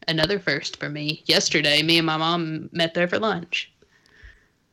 [0.07, 1.23] Another first for me.
[1.25, 3.71] Yesterday, me and my mom met there for lunch,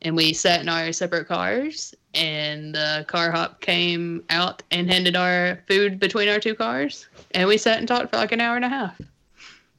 [0.03, 1.95] and we sat in our separate cars.
[2.19, 7.49] And the car hop came out and handed our food between our two cars, and
[7.49, 9.01] we sat and talked for like an hour and a half.
[9.01, 9.07] It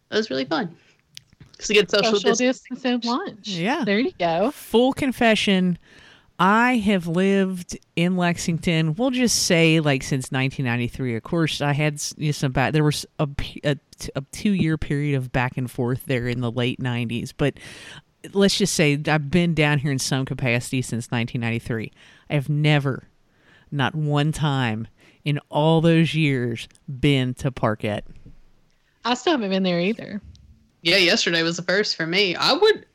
[0.09, 0.73] was really fun.
[1.59, 2.61] It's a good social, Social distance.
[2.61, 3.47] distance and lunch.
[3.49, 3.83] Yeah.
[3.83, 4.51] There you go.
[4.51, 5.77] Full confession.
[6.39, 8.95] I have lived in Lexington.
[8.95, 11.17] We'll just say like since 1993.
[11.17, 12.71] Of course, I had you know, some back.
[12.71, 13.75] There was a
[14.31, 17.33] two year period of back and forth there in the late 90s.
[17.35, 17.55] But
[18.33, 21.91] let's just say I've been down here in some capacity since 1993.
[22.29, 23.07] I have never,
[23.71, 24.87] not one time
[25.23, 26.67] in all those years,
[26.99, 28.03] been to Parkette.
[29.05, 30.21] I still haven't been there either.
[30.81, 32.35] Yeah, yesterday was the first for me.
[32.35, 32.85] I would,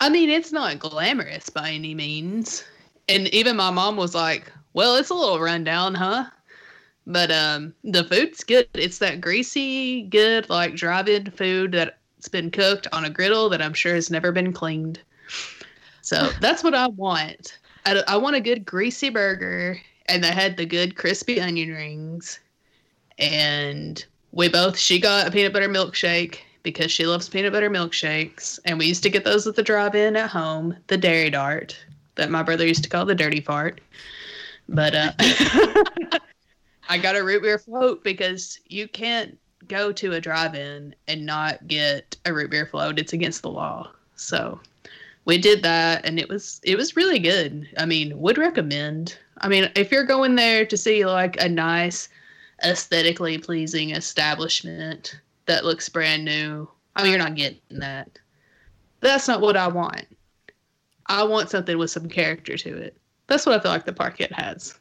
[0.00, 2.64] I mean, it's not glamorous by any means,
[3.08, 6.26] and even my mom was like, "Well, it's a little rundown, huh?"
[7.06, 8.68] But um, the food's good.
[8.74, 13.72] It's that greasy, good like drive-in food that's been cooked on a griddle that I'm
[13.72, 15.00] sure has never been cleaned.
[16.02, 17.58] So that's what I want.
[17.86, 22.38] I, I want a good greasy burger, and they had the good crispy onion rings,
[23.18, 28.58] and we both she got a peanut butter milkshake because she loves peanut butter milkshakes
[28.66, 31.74] and we used to get those at the drive-in at home the dairy dart
[32.16, 33.80] that my brother used to call the dirty fart
[34.68, 35.12] but uh
[36.88, 39.36] i got a root beer float because you can't
[39.68, 43.90] go to a drive-in and not get a root beer float it's against the law
[44.16, 44.58] so
[45.24, 49.48] we did that and it was it was really good i mean would recommend i
[49.48, 52.08] mean if you're going there to see like a nice
[52.64, 56.68] aesthetically pleasing establishment that looks brand new.
[56.94, 58.18] I mean, you're not getting that.
[59.00, 60.06] That's not what I want.
[61.06, 62.96] I want something with some character to it.
[63.26, 64.78] That's what I feel like the Parkette has,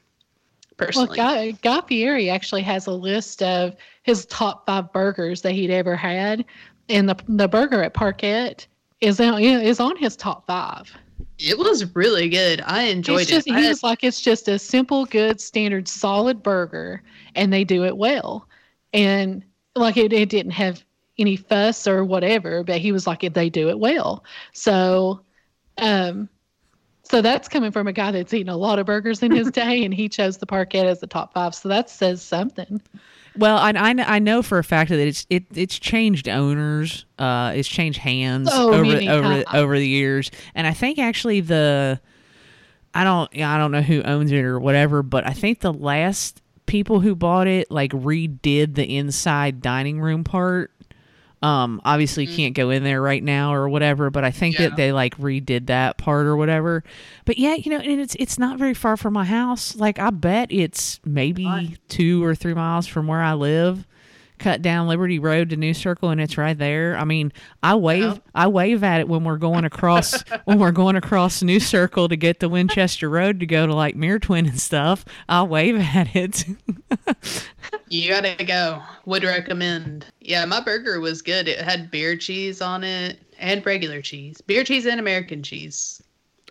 [0.80, 1.18] personally.
[1.18, 5.96] Guy, Guy Fieri actually has a list of his top five burgers that he'd ever
[5.96, 6.46] had,
[6.90, 8.66] and the the burger at Parkette
[9.02, 10.92] is on is on his top five.
[11.38, 12.62] it was really good.
[12.66, 13.56] I enjoyed It's just, it.
[13.56, 17.02] he had- was like, it's just a simple, good, standard, solid burger,
[17.36, 18.46] and they do it well.
[18.94, 19.44] And
[19.76, 20.84] like it, it didn't have
[21.18, 24.24] any fuss or whatever, but he was like, they do it well.
[24.54, 25.22] So,
[25.78, 26.28] um,
[27.10, 29.84] so that's coming from a guy that's eaten a lot of burgers in his day,
[29.84, 31.56] and he chose the Parkette as the top five.
[31.56, 32.82] So that says something.
[33.38, 37.06] Well, I, I, I know for a fact that it's it, it's changed owners.
[37.18, 42.00] Uh, it's changed hands Oh, over over over the years, and I think actually the
[42.94, 46.42] I don't I don't know who owns it or whatever, but I think the last
[46.66, 50.72] people who bought it like redid the inside dining room part.
[51.42, 54.68] Um, obviously you can't go in there right now or whatever, but I think Yeah.
[54.70, 56.84] that they like redid that part or whatever.
[57.26, 59.76] But yeah, you know, and it's it's not very far from my house.
[59.76, 63.88] Like I bet it's maybe two or three miles from where I live.
[64.40, 66.98] Cut down Liberty Road to New Circle, and it's right there.
[66.98, 68.20] I mean, I wave.
[68.34, 72.16] I wave at it when we're going across, when we're going across New Circle to
[72.16, 75.04] get to Winchester Road to go to like Mirror Twin and stuff.
[75.28, 76.46] I'll wave at it.
[77.90, 78.82] You gotta go.
[79.06, 80.06] Would recommend.
[80.22, 81.48] Yeah, my burger was good.
[81.48, 86.02] It had beer cheese on it and regular cheese, beer cheese and American cheese.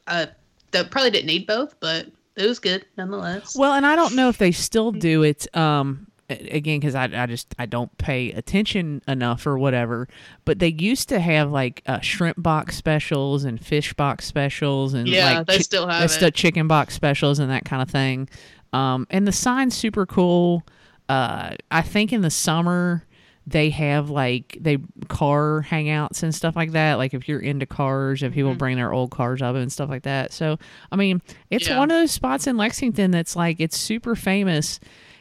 [0.06, 0.26] Uh,
[0.72, 3.56] that probably didn't need both, but it was good nonetheless.
[3.56, 5.54] Well, and I don't know if they still do it.
[5.56, 10.08] Um, again, because I, I just I don't pay attention enough or whatever.
[10.44, 15.08] But they used to have like uh, shrimp box specials and fish box specials and
[15.08, 17.90] Yeah, like they chi- still have they still chicken box specials and that kind of
[17.90, 18.28] thing.
[18.72, 20.62] Um, and the sign's super cool.
[21.08, 23.04] Uh, I think in the summer
[23.46, 24.76] they have like they
[25.08, 26.96] car hangouts and stuff like that.
[26.98, 28.58] Like if you're into cars, and people Mhm.
[28.58, 30.34] bring their old cars up and stuff like that.
[30.34, 30.58] So
[30.92, 31.78] I mean, it's Yeah.
[31.78, 34.78] one of those spots in Lexington that's like it's super famous.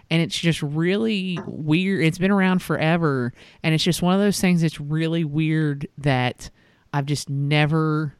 [0.09, 2.03] And it's just really weird.
[2.03, 6.49] It's been around forever, and it's just one of those things that's really weird that
[6.93, 8.15] I've just never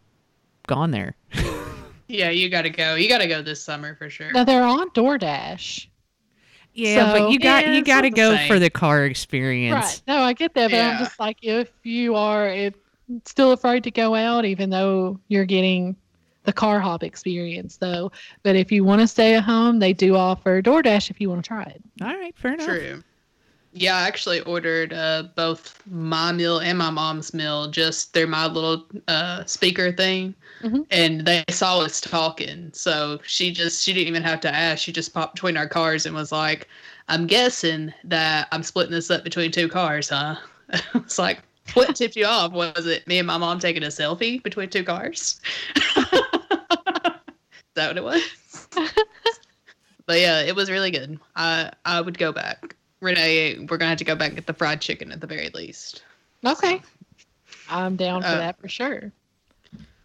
[0.68, 1.16] gone there.
[2.08, 2.96] yeah, you gotta go.
[2.96, 4.32] You gotta go this summer for sure.
[4.34, 5.88] Now they're on DoorDash.
[6.74, 8.48] Yeah, So- but you got yeah, you got to not the go same.
[8.48, 9.74] for the car experience.
[9.74, 10.02] Right.
[10.08, 12.76] No, I get that, but I'm just like, if you are if,
[13.26, 15.96] still afraid to go out, even though you're getting
[16.48, 18.10] the car hop experience, though.
[18.42, 21.44] But if you want to stay at home, they do offer DoorDash if you want
[21.44, 21.82] to try it.
[22.02, 22.66] All right, fair enough.
[22.66, 23.04] True.
[23.74, 28.48] Yeah, I actually ordered uh, both my meal and my mom's meal just through my
[28.48, 30.34] little uh, speaker thing,
[30.64, 30.86] Mhm.
[30.90, 32.72] and they saw us talking.
[32.74, 34.82] So she just she didn't even have to ask.
[34.82, 36.70] She just popped between our cars and was like,
[37.10, 40.38] I'm guessing that I'm splitting this up between two cars, huh?
[40.96, 41.40] it's like,
[41.74, 42.54] what tipped you off?
[42.54, 45.42] Was it me and my mom taking a selfie between two cars?
[47.78, 48.68] That what it was?
[50.06, 51.20] but yeah, it was really good.
[51.36, 52.76] I I would go back.
[53.02, 55.50] Renee, we're gonna have to go back and get the fried chicken at the very
[55.54, 56.04] least.
[56.46, 56.82] Okay.
[57.70, 59.12] I'm down for Uh, that for sure.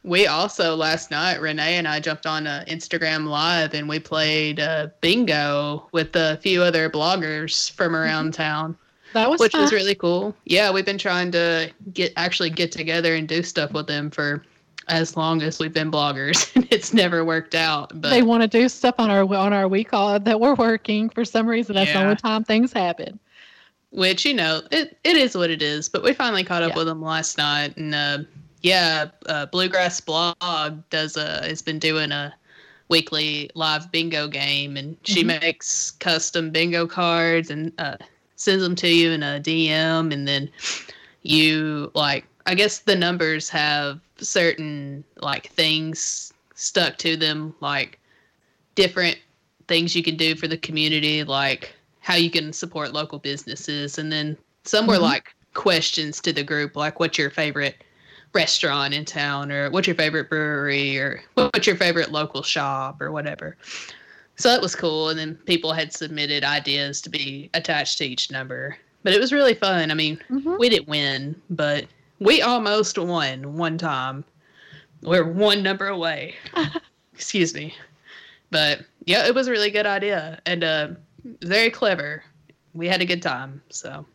[0.05, 4.59] We also last night, Renee and I jumped on uh, Instagram Live and we played
[4.59, 8.77] uh, bingo with a few other bloggers from around town,
[9.13, 9.63] That was which fun.
[9.63, 10.35] was really cool.
[10.45, 14.45] Yeah, we've been trying to get actually get together and do stuff with them for
[14.89, 17.91] as long as we've been bloggers, and it's never worked out.
[18.01, 21.09] But they want to do stuff on our on our week off that we're working
[21.09, 21.75] for some reason.
[21.77, 23.19] That's the only time things happen.
[23.91, 26.79] which you know it, it is what it is but we finally caught up Yeah.
[26.79, 28.19] with them last night and uh,
[28.63, 30.35] yeah uh, bluegrass blog
[30.89, 32.33] does a has been doing a
[32.89, 35.41] weekly live bingo game and she Mhm.
[35.43, 37.97] makes custom bingo cards and uh,
[38.37, 40.49] sends them to you in a dm and then
[41.23, 47.99] you like i guess the numbers have certain like things stuck to them like
[48.75, 49.19] different
[49.69, 53.99] things you can do for the community like how you can support local businesses.
[53.99, 55.03] And then some were Mhm.
[55.03, 57.85] like questions to the group like what's your favorite
[58.33, 63.13] restaurant in town or what's your favorite brewery or what's your favorite local shop or
[63.13, 63.57] whatever.
[64.37, 65.11] So that was cool.
[65.11, 68.77] And then people had submitted ideas to be attached to each number.
[69.03, 69.91] But it was really fun.
[69.91, 70.59] I mean Mhm.
[70.59, 71.85] we didn't win but
[72.23, 74.25] we almost won one time.
[75.03, 76.35] We're one number away.
[77.15, 77.75] Excuse me.
[78.51, 80.89] But yeah it was a really good idea and uh
[81.43, 82.23] very clever.
[82.75, 84.07] We had a good time so.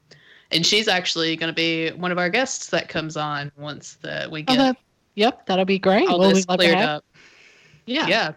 [0.52, 4.32] And she's actually going to be one of our guests that comes on once that
[4.32, 4.78] we Oh, get that,
[5.16, 6.08] yep, that'll be great.
[6.08, 7.04] all this love to cleared up.
[7.86, 8.08] Yeah.
[8.08, 8.32] yeah.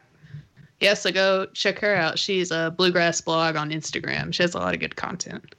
[0.80, 2.18] Yeah so go check her out.
[2.18, 4.34] She's a bluegrass blog on instagram.
[4.34, 5.54] She has a lot of good content.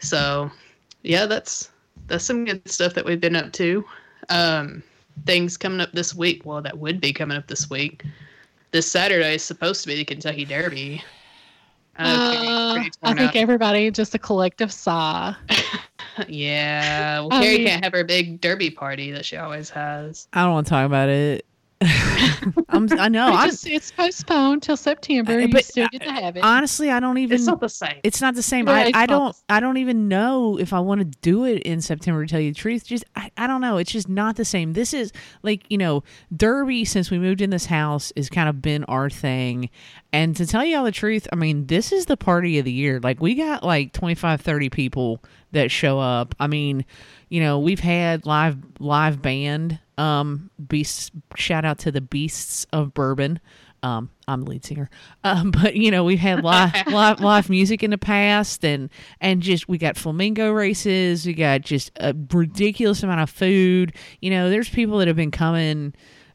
[0.00, 0.50] So
[1.02, 1.70] yeah that's
[2.08, 3.84] that's some good stuff that we've been up to
[4.28, 4.82] um
[5.26, 8.02] things coming up this week well that would be coming up this week
[8.70, 11.02] this saturday is supposed to be the kentucky derby
[11.98, 13.36] I Uh, pretty I think up.
[13.36, 15.34] everybody just a collective sigh.
[16.28, 20.28] yeah well I carrie mean- can't have her big derby party that she always has
[20.32, 21.44] I don't want to talk about it.
[22.68, 23.30] I'm, I know.
[23.30, 25.32] We I, just- it's postponed till September.
[25.32, 26.44] Uh, you but, still get to have it.
[26.44, 27.34] honestly, I don't even.
[27.34, 28.66] it's not the same It's not the same.
[28.66, 31.62] No, I, I don't the I don't even know if I want to do it
[31.62, 32.84] in September to tell you the truth.
[32.86, 33.76] Just I, I don't know.
[33.78, 34.72] It's just not the same.
[34.72, 36.02] This is like, you know,
[36.36, 39.70] Derby since we moved in this house has kind of been our thing.
[40.12, 42.72] And to tell you all the truth, I mean, this is the party of the
[42.72, 43.00] year.
[43.00, 46.34] Like we got like 25 30 people that show up.
[46.40, 46.84] I mean,
[47.28, 52.94] you know, we've had live live band um beasts shout out to the beasts of
[52.94, 53.40] bourbon.
[53.84, 54.88] Um, I'm the lead singer,
[55.24, 59.42] um, but you know we've had live, live live music in the past, and and
[59.42, 63.94] just we got flamingo races, we got just a ridiculous amount of food.
[64.20, 65.94] You know, there's people that have been coming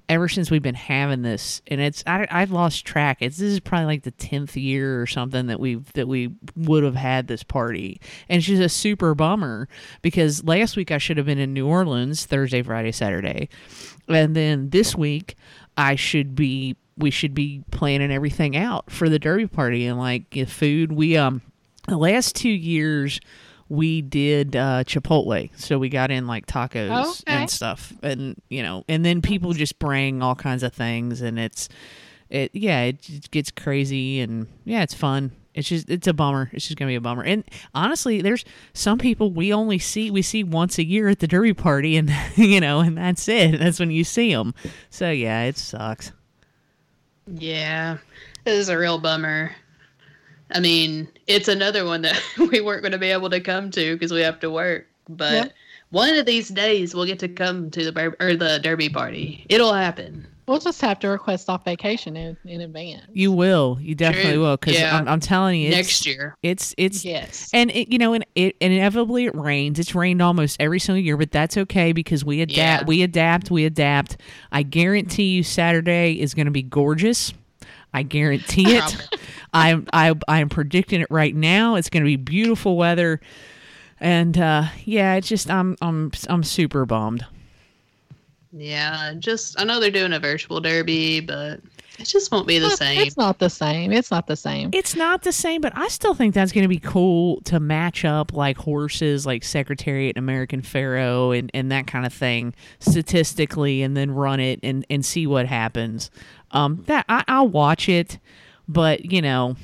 [0.09, 3.17] ever since we've been having this, and it's I, I've lost track.
[3.21, 6.83] It's this is probably like the tenth year or something that we've that we would
[6.83, 9.67] have had this party, and she's a super bummer
[10.01, 13.49] because last week I should have been in New Orleans Thursday, Friday, Saturday,
[14.07, 15.35] and then this week
[15.77, 20.47] I should be we should be planning everything out for the derby party and like
[20.47, 20.91] food.
[20.91, 21.41] We um
[21.87, 23.19] the last two years
[23.69, 27.33] we did uh Chipotle, so we got in like tacos Okay.
[27.33, 31.37] and stuff, and you know, and then people just bring all kinds of things, and
[31.39, 31.69] it's
[32.29, 35.31] it yeah it gets crazy and yeah it's fun.
[35.53, 36.51] It's just it's a bummer.
[36.53, 37.23] It's just gonna be a bummer.
[37.23, 41.27] And honestly, there's some people we only see we see once a year at the
[41.27, 43.57] derby party, and you know, and that's it.
[43.59, 44.53] That's when you see them.
[44.91, 46.11] So yeah, it sucks.
[47.25, 47.97] Yeah,
[48.45, 49.51] it is a real bummer.
[50.51, 53.93] I mean, it's another one that we weren't going to be able to come to
[53.95, 54.87] because we have to work.
[55.09, 55.45] But Yeah.
[55.91, 59.45] one of these days, we'll get to come to the bur- or the derby party.
[59.49, 60.27] It'll happen.
[60.47, 63.03] we'll just have to request off vacation in, in advance.
[63.11, 63.77] You will.
[63.81, 64.41] You definitely True.
[64.43, 64.55] will.
[64.57, 64.95] Because Yeah.
[64.97, 66.37] I'm, I'm telling you, it's, Next year.
[66.41, 67.49] it's it's yes.
[67.53, 69.77] and it, you know, and it inevitably it rains.
[69.79, 72.57] It's rained almost every single year, but that's okay because we adapt.
[72.57, 72.83] Yeah.
[72.87, 73.51] We adapt.
[73.51, 74.15] We adapt.
[74.53, 77.33] I guarantee you, Saturday is going to be gorgeous.
[77.93, 79.09] I guarantee it.
[79.53, 81.75] I'm I I'm predicting it right now.
[81.75, 83.21] It's going to be beautiful weather,
[83.99, 87.25] and uh, yeah, it's just I'm I'm I'm super bummed.
[88.51, 91.61] Yeah, just I know they're doing a virtual derby, but
[91.99, 93.01] it just won't be the It's- same.
[93.01, 93.91] It's not the same.
[93.91, 94.69] It's not the same.
[94.73, 98.05] It's not the same, but I still think that's going to be cool to match
[98.05, 103.81] up like horses, like Secretariat and American Pharoah, and, and that kind of thing statistically,
[103.81, 106.11] and then run it and, and see what happens.
[106.51, 108.19] Um, that I, I'll watch it,
[108.67, 109.55] but you know,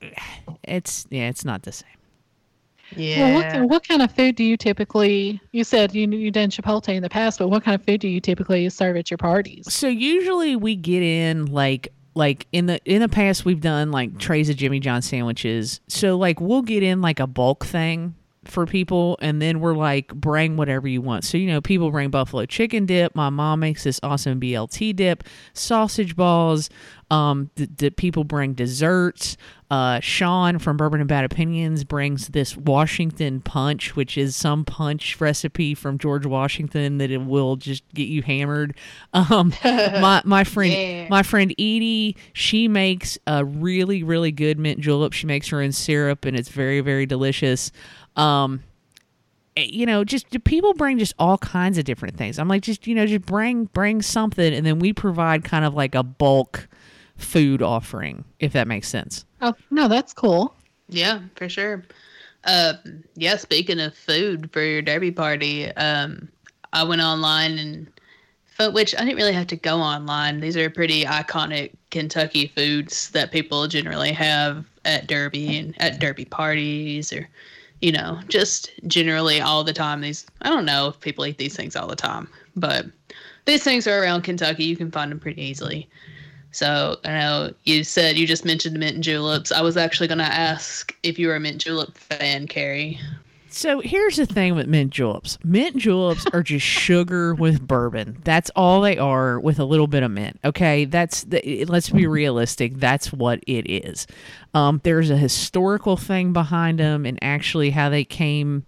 [0.64, 1.88] it's yeah, it's not the same.
[2.96, 3.18] Yeah.
[3.18, 5.40] Well, what, what kind of food do you typically?
[5.52, 8.08] You said you you done Chipotle in the past, but what kind of food do
[8.08, 9.72] you typically serve at your parties?
[9.72, 14.18] So usually we get in like like in the in the past we've done like
[14.18, 15.80] trays of Jimmy John sandwiches.
[15.88, 18.14] So like we'll get in like a bulk thing
[18.44, 21.24] for people and then we're like bring whatever you want.
[21.24, 25.24] So you know people bring buffalo chicken dip, my mom makes this awesome BLT dip,
[25.54, 26.68] sausage balls,
[27.10, 29.36] um the, the people bring desserts.
[29.70, 35.20] Uh Sean from Bourbon and Bad Opinions brings this Washington punch which is some punch
[35.20, 38.74] recipe from George Washington that it will just get you hammered.
[39.14, 41.06] Um my my friend Yeah.
[41.08, 45.12] my friend Edie, she makes a really, really good mint julep.
[45.12, 47.70] She makes her own syrup, and it's very, very delicious.
[48.16, 48.62] Um,
[49.56, 52.38] eh, you know, just people bring just all kinds of different things.
[52.38, 55.74] I'm like, just you know, just bring bring something, and then we provide kind of
[55.74, 56.68] like a bulk
[57.16, 59.24] food offering, if that makes sense.
[59.40, 60.54] Oh no, that's cool.
[60.88, 61.84] Yeah, for sure.
[62.44, 62.74] Uh,
[63.14, 66.28] yeah, speaking of food for your derby party, um,
[66.72, 67.92] I went online and
[68.70, 70.40] which I didn't really have to go online.
[70.40, 76.24] These are pretty iconic Kentucky foods that people generally have at derby and at derby
[76.24, 77.28] parties or
[77.82, 80.00] you know, just generally all the time.
[80.00, 82.86] These I don't know if people eat these things all the time, but
[83.44, 84.64] these things are around Kentucky.
[84.64, 85.88] You can find them pretty easily.
[86.52, 89.50] So I know you said you just mentioned mint juleps.
[89.50, 93.00] I was actually going to ask if you were a mint julep fan, Carrie.
[93.52, 95.38] So here's the thing with mint juleps.
[95.44, 98.18] Mint juleps are just sugar with bourbon.
[98.24, 100.40] That's all they are with a little bit of mint.
[100.42, 102.76] Okay, that's the, let's be realistic.
[102.76, 104.06] That's what it is.
[104.54, 108.64] Um, there's a historical thing behind them, and actually how they came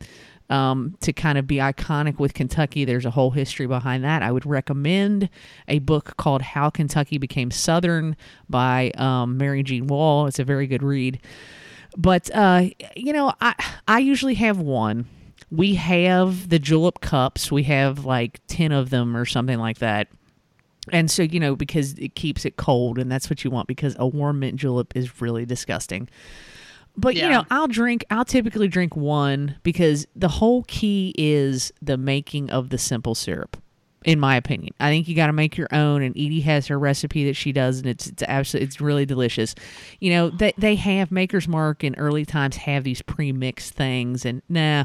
[0.51, 2.85] um, to kind of be iconic with Kentucky.
[2.85, 4.23] There's a whole history behind that.
[4.23, 5.31] I would recommend
[5.67, 8.17] a book called How Kentucky Became Southern
[8.51, 10.27] by um, Maryjean Wall.
[10.27, 11.21] It's a very good read.
[11.97, 13.55] But uh, you know, I
[13.87, 15.07] I usually have one.
[15.51, 17.53] We have the julep cups.
[17.53, 20.09] We have like ten of them or something like that.
[20.93, 23.69] And so you know, because it keeps it cold, and that's what you want.
[23.69, 26.09] Because a warm mint julep is really disgusting.
[26.97, 28.05] But you know, I'll drink.
[28.11, 33.57] I'll typically drink one because the whole key is the making of the simple syrup.
[34.05, 36.03] In my opinion, I think you got to make your own.
[36.03, 39.55] And Edie has her recipe that she does, and it's it's absolutely it's really delicious.
[39.99, 44.43] You know, they they have Maker's Mark and early times have these pre-mixed things, and
[44.49, 44.85] nah,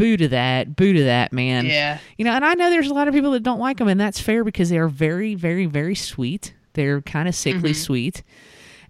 [0.00, 1.66] boo to that, boo to that, man.
[1.66, 1.98] Yeah.
[2.16, 4.00] You know, and I know there's a lot of people that don't like them, and
[4.00, 6.54] that's fair because they are very, very, very sweet.
[6.72, 7.82] They're kind of sickly mm-hmm.
[7.82, 8.22] sweet,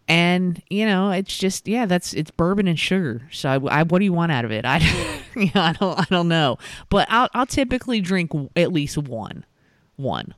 [0.06, 3.22] and you know, it's just yeah, that's it's bourbon and sugar.
[3.32, 4.64] So I, I what do you want out of it?
[4.64, 4.78] I,
[5.36, 6.58] yeah, I don't, I don't know,
[6.90, 9.44] but I'll I'll typically drink at least one,
[10.02, 10.34] one.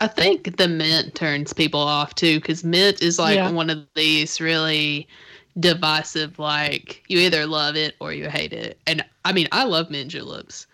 [0.00, 3.50] I think the mint turns people off too, because mint is like Yeah.
[3.50, 5.06] one of these really
[5.60, 6.38] divisive.
[6.38, 8.78] Like you either love it or you hate it.
[8.86, 10.66] And I mean, I love mint juleps.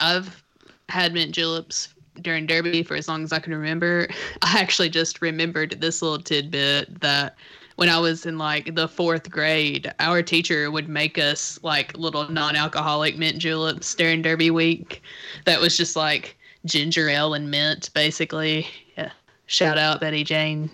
[0.00, 0.42] I've
[0.88, 1.88] had mint juleps
[2.20, 4.06] during Derby for as long as I can remember.
[4.42, 7.36] I actually just remembered this little tidbit that
[7.76, 12.28] when I was in like the fourth grade, our teacher would make us like little
[12.28, 15.02] non-alcoholic mint juleps during Derby week.
[15.46, 18.66] That was just like ginger ale and mint, basically.
[18.96, 19.10] Yeah.
[19.46, 20.70] Shout out Betty Jane,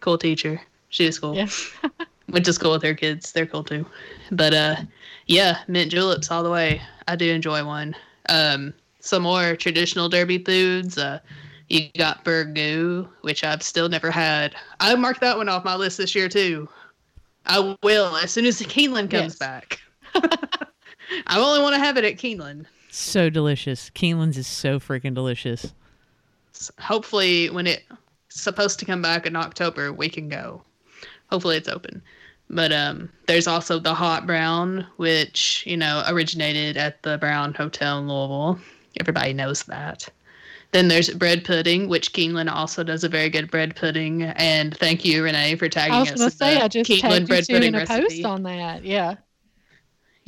[0.00, 0.60] cool teacher.
[0.88, 1.34] She was cool.
[1.36, 1.48] Yeah.
[2.30, 3.32] Went to school with her kids.
[3.32, 3.86] They're cool too.
[4.32, 4.76] But uh,
[5.26, 6.80] yeah, mint juleps all the way.
[7.06, 7.94] I do enjoy one.
[8.28, 10.98] Um, some more traditional Derby foods.
[10.98, 11.20] Uh,
[11.68, 14.54] you got burgoo, which I've still never had.
[14.80, 16.68] I marked that one off my list this year too.
[17.46, 19.36] I will as soon as the Keeneland comes Yes.
[19.38, 19.80] back.
[20.14, 22.66] I only want to have it at Keeneland.
[22.90, 23.90] So delicious.
[23.90, 25.72] Keeneland's is so freaking delicious.
[26.54, 27.82] S- Hopefully, when it's
[28.28, 30.62] supposed to come back in October, we can go.
[31.30, 32.02] Hopefully, it's open.
[32.50, 37.98] But um, there's also the hot brown, which you know originated at the Brown Hotel
[37.98, 38.58] in Louisville.
[39.00, 40.08] Everybody knows that.
[40.72, 44.22] Then there's bread pudding, which Keeneland also does a very good bread pudding.
[44.22, 46.08] And thank you, Renee, for tagging us.
[46.08, 47.74] I was us going to say the I just Keeneland tagged you bread two in
[47.74, 48.02] a recipe.
[48.02, 48.84] post on that.
[48.84, 49.14] Yeah.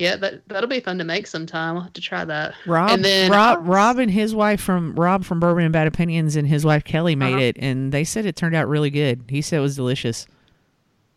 [0.00, 1.76] Yeah, that that'll be fun to make sometime.
[1.76, 2.54] I'll have to try that.
[2.66, 6.36] Rob, and then Rob, Rob, and his wife from Rob from Bourbon and Bad Opinions,
[6.36, 7.42] and his wife Kelly made Uh-huh.
[7.42, 9.24] it, and they said it turned out really good.
[9.28, 10.26] He said it was delicious.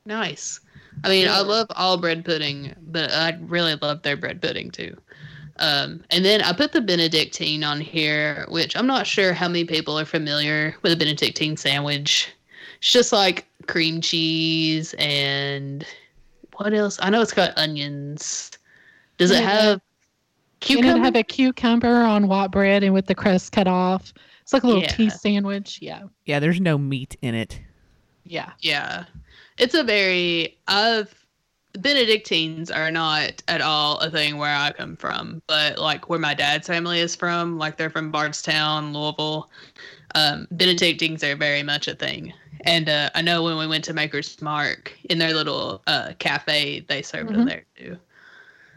[0.05, 0.59] Nice.
[1.03, 4.95] I mean, I love all bread pudding, but I really love their bread pudding too.
[5.59, 9.63] Um, and then I put the Benedictine on here, which I'm not sure how many
[9.63, 12.27] people are familiar with a Benedictine sandwich.
[12.79, 15.85] It's just like cream cheese and
[16.57, 16.99] what else?
[17.01, 18.51] I know it's got onions.
[19.17, 19.81] Does it have And
[20.59, 20.97] cucumber?
[20.97, 24.13] it have a cucumber on white bread and with the crust cut off.
[24.41, 24.87] It's like a little Yeah.
[24.89, 25.79] tea sandwich.
[25.81, 26.03] Yeah.
[26.25, 27.59] Yeah, there's no meat in it.
[28.25, 28.51] Yeah.
[28.59, 29.05] Yeah.
[29.57, 31.13] It's a very I've
[31.79, 36.35] Benedictines are not at all a thing where I come from, but like where my
[36.35, 39.49] dad's family is from, like they're from Bardstown, Louisville.
[40.13, 42.31] Um, Benedictines are very much a thing.
[42.65, 46.81] And uh, I know when we went to Maker's Mark in their little uh, cafe,
[46.87, 47.35] they served Mhm.
[47.37, 47.97] them there too.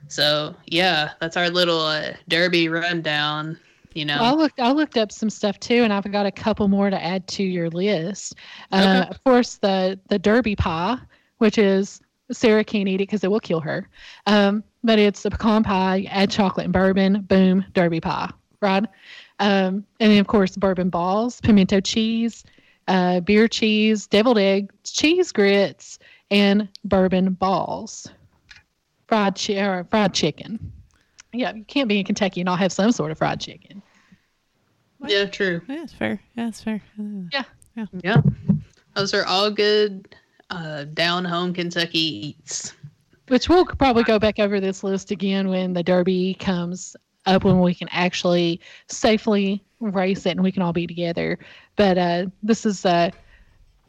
[0.09, 3.59] So yeah, that's our little uh, Derby rundown.
[3.95, 4.61] You know, Well, I looked.
[4.61, 7.43] I looked up some stuff too, and I've got a couple more to add to
[7.43, 8.35] your list.
[8.71, 9.09] Uh, Okay.
[9.11, 10.99] Of course, the the Derby pie,
[11.39, 12.01] which is
[12.31, 13.89] Sarah can't eat it because it will kill her.
[14.27, 18.31] Um, but it's a pecan pie, add chocolate and bourbon, boom, Derby pie,
[18.61, 18.85] right?
[19.39, 22.45] Um, and then of course bourbon balls, pimento cheese,
[22.89, 25.99] uh, beer cheese, deviled egg, cheese grits,
[26.31, 28.09] and bourbon balls.
[29.09, 30.73] Fried chi- or fried chicken.
[31.33, 33.83] Yeah, you can't be in Kentucky and not have some sort of fried chicken.
[35.07, 35.61] yeah, true.
[35.69, 36.21] Yeah, it's fair.
[36.35, 36.81] Yeah, it's fair.
[36.99, 37.43] Uh,
[38.03, 38.21] Yeah,
[38.95, 40.15] those are all good
[40.51, 41.99] uh, down home Kentucky
[42.39, 42.73] eats.
[43.29, 46.97] Which we'll probably go back over this list again when the Derby comes
[47.27, 51.39] up, when we can actually safely race it and we can all be together.
[51.75, 53.11] But uh, this is uh,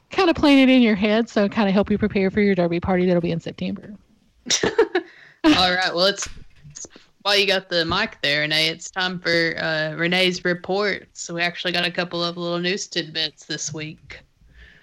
[0.09, 2.55] kind of playing it in your head, so kind of help you prepare for your
[2.55, 3.93] Derby party that'll be in September.
[5.55, 5.95] All right.
[5.95, 6.27] Well, it's
[7.21, 8.67] while you got the mic there, Renee.
[8.67, 11.07] It's time for uh, Renee's report.
[11.13, 14.19] So we actually got a couple of little news tidbits this week.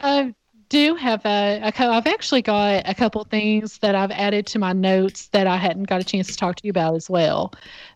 [0.00, 0.34] I
[0.70, 4.58] do have a, a cou- I've actually got a couple things that I've added to
[4.58, 7.52] my notes that I hadn't got a chance to talk to you about as well.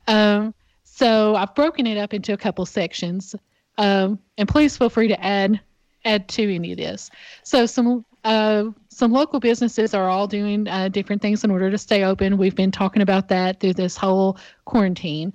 [0.06, 0.54] Um,
[0.84, 3.34] so I've broken it up into a couple sections,
[3.78, 5.60] um, and please feel free to add
[6.04, 7.10] add to any of this.
[7.42, 11.78] So some uh, some local businesses are all doing uh, different things in order to
[11.78, 12.36] stay open.
[12.36, 15.32] We've been talking about that through this whole quarantine.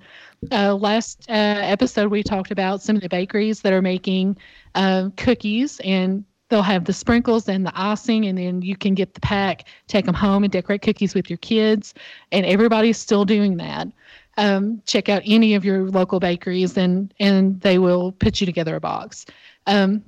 [0.52, 4.36] Uh, last uh, episode, we talked about some of the bakeries that are making
[4.74, 9.14] uh, cookies, and they'll have the sprinkles and the icing, and then you can get
[9.14, 11.94] the pack, take them home, and decorate cookies with your kids.
[12.32, 13.88] And everybody's still doing that.
[14.36, 18.76] Um, check out any of your local bakeries, and and they will put you together
[18.76, 19.24] a box.
[19.66, 20.04] Um,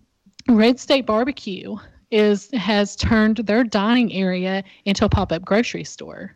[0.48, 1.76] Red State Barbecue
[2.10, 6.34] is has turned their dining area into a pop-up grocery store.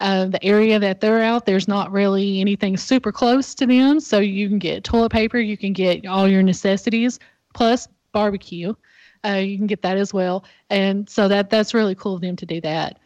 [0.00, 4.18] Uh, the area that they're out, there's not really anything super close to them, so
[4.18, 7.18] you can get toilet paper, you can get all your necessities,
[7.54, 8.74] plus barbecue.
[9.24, 12.36] Uh, you can get that as well, and so that that's really cool of them
[12.36, 12.98] to do that.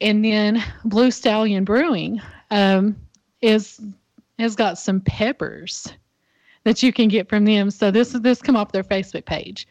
[0.00, 2.96] And then Blue Stallion Brewing um,
[3.42, 3.80] is
[4.38, 5.92] has got some peppers
[6.64, 7.70] that you can get from them.
[7.70, 9.66] So this this come off their Facebook page.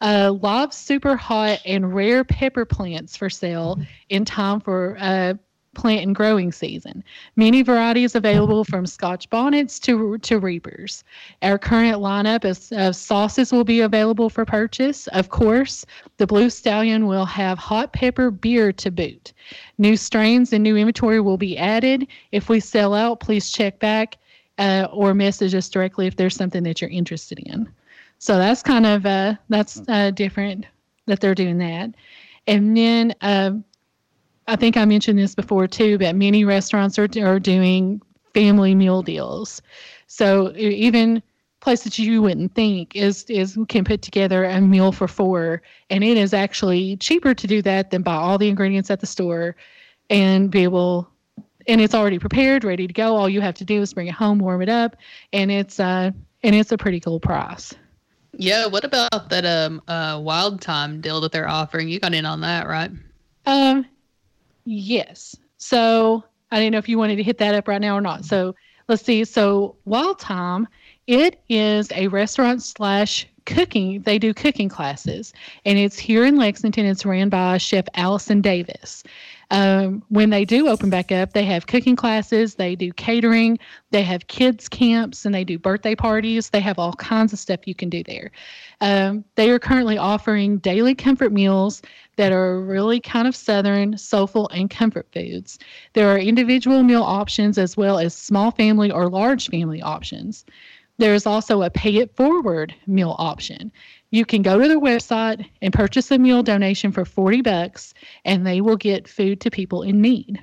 [0.00, 3.80] Uh, live super hot and rare pepper plants for sale
[4.10, 5.34] in time for uh,
[5.76, 7.04] plant and growing season.
[7.36, 11.04] Many varieties available from Scotch bonnets to to reapers.
[11.42, 15.06] Our current lineup of, of sauces will be available for purchase.
[15.08, 15.86] Of course,
[16.16, 19.32] the Blue Stallion will have hot pepper beer to boot.
[19.78, 22.08] New strains and new inventory will be added.
[22.32, 24.16] If we sell out, please check back
[24.58, 27.68] uh, or message us directly if there's something that you're interested in.
[28.18, 30.66] So that's kind of uh, that's uh, different
[31.06, 31.94] that they're doing that.
[32.46, 33.64] And then um,
[34.48, 38.00] I think I mentioned this before too, but many restaurants are are doing
[38.34, 39.62] family meal deals.
[40.06, 41.22] So even
[41.60, 46.16] places you wouldn't think is is can put together a meal for four, and it
[46.16, 49.56] is actually cheaper to do that than buy all the ingredients at the store,
[50.10, 51.08] and be able
[51.68, 53.16] and it's already prepared, ready to go.
[53.16, 54.96] All you have to do is bring it home, warm it up,
[55.32, 56.10] and it's uh
[56.42, 57.74] and it's a pretty cool price.
[58.38, 58.66] Yeah.
[58.66, 61.88] What about that um uh Wild Thyme deal that they're offering?
[61.88, 62.90] You got in on that, right?
[63.46, 63.86] Um,
[64.64, 65.36] yes.
[65.58, 68.24] So I didn't know if you wanted to hit that up right now or not.
[68.24, 68.54] So
[68.88, 69.24] let's see.
[69.24, 70.68] So Wild Thyme,
[71.06, 74.02] it is a restaurant slash cooking.
[74.02, 75.32] They do cooking classes,
[75.64, 76.84] and it's here in Lexington.
[76.84, 79.02] It's ran by Chef Allison Davis.
[79.50, 83.58] Um, when they do open back up, they have cooking classes, they do catering,
[83.90, 86.50] they have kids camps, and they do birthday parties.
[86.50, 88.30] They have all kinds of stuff you can do there.
[88.80, 91.82] Um, they are currently offering daily comfort meals
[92.16, 95.58] that are really kind of southern, soulful, and comfort foods.
[95.92, 100.44] There are individual meal options as well as small family or large family options.
[100.98, 103.70] There is also a pay it forward meal option.
[104.10, 107.92] You can go to their website and purchase a meal donation for 40 bucks
[108.24, 110.40] and they will get food to people in need.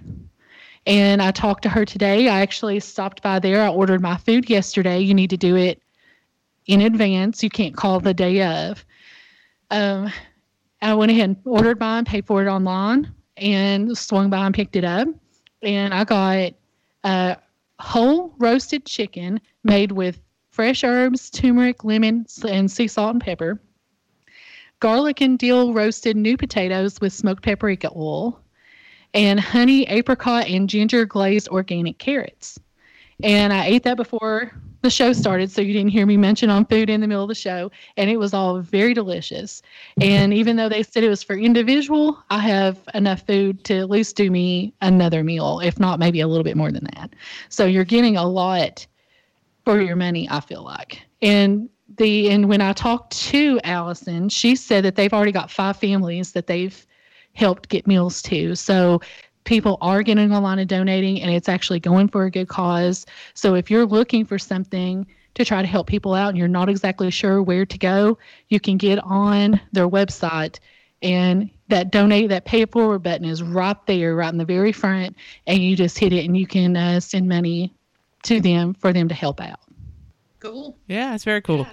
[0.85, 2.27] And I talked to her today.
[2.27, 3.63] I actually stopped by there.
[3.63, 4.99] I ordered my food yesterday.
[4.99, 5.81] You need to do it
[6.65, 7.41] in advance.
[7.41, 8.85] You can't call the day of.
[9.71, 10.11] Um,
[10.81, 14.75] I went ahead and ordered mine, paid for it online, and swung by and picked
[14.75, 15.07] it up.
[15.61, 16.53] And I got
[17.05, 17.35] uh,
[17.79, 20.19] whole roasted chicken made with
[20.53, 23.59] fresh herbs, turmeric, lemon, and sea salt and pepper.
[24.79, 28.39] Garlic and dill roasted new potatoes with smoked paprika oil.
[29.13, 32.59] and honey apricot and ginger glazed organic carrots.
[33.23, 34.51] And I ate that before
[34.81, 37.29] the show started, so you didn't hear me mention on food in the middle of
[37.29, 37.71] the show.
[37.95, 39.61] And it was all very delicious.
[40.01, 43.89] And even though they said it was for individual, I have enough food to at
[43.89, 47.13] least do me another meal, if not maybe a little bit more than that.
[47.49, 48.85] So you're getting a lot
[49.65, 51.01] for your money, I feel like.
[51.21, 55.77] And the and when I talked to Allison, she said that they've already got five
[55.77, 56.85] families that they've
[57.33, 58.55] helped get meals to.
[58.55, 59.01] So
[59.43, 63.05] people are getting online and donating and it's actually going for a good cause.
[63.33, 65.05] So if you're looking for something
[65.35, 68.17] to try to help people out and you're not exactly sure where to go,
[68.49, 70.59] you can get on their website
[71.01, 74.71] and that donate that pay it forward button is right there right in the very
[74.71, 75.15] front
[75.47, 77.73] and you just hit it and you can uh, send money
[78.23, 79.59] to them for them to help out
[80.43, 80.77] Cool.
[80.87, 81.65] Yeah, it's very cool.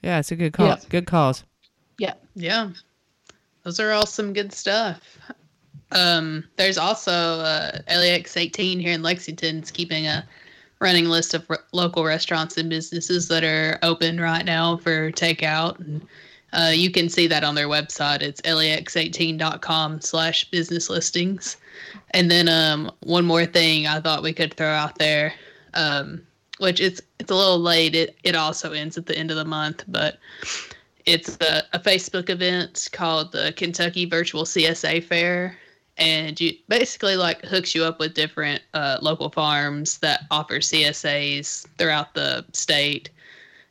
[0.00, 0.84] Yeah, it's a good cause.
[0.84, 0.88] Yeah.
[0.88, 1.42] Good cause.
[1.98, 2.70] yeah Yeah.
[3.64, 5.18] Those are all some good stuff.
[5.90, 9.58] Um, there's also uh, LEX 18 here in Lexington.
[9.58, 10.24] It's keeping a
[10.78, 15.80] running list of r- local restaurants and businesses that are open right now for takeout.
[15.80, 16.06] And
[16.52, 18.22] uh, you can see that on their website.
[18.22, 21.56] It's lex18.com slash business listings.
[22.10, 25.34] And then um, one more thing I thought we could throw out there,
[25.74, 26.22] um,
[26.58, 27.94] which it's it's a little late.
[27.94, 30.18] It it also ends at the end of the month, but
[31.06, 35.56] it's a, a Facebook event called the Kentucky Virtual CSA Fair,
[35.96, 41.66] and you basically like hooks you up with different uh, local farms that offer CSAs
[41.78, 43.10] throughout the state.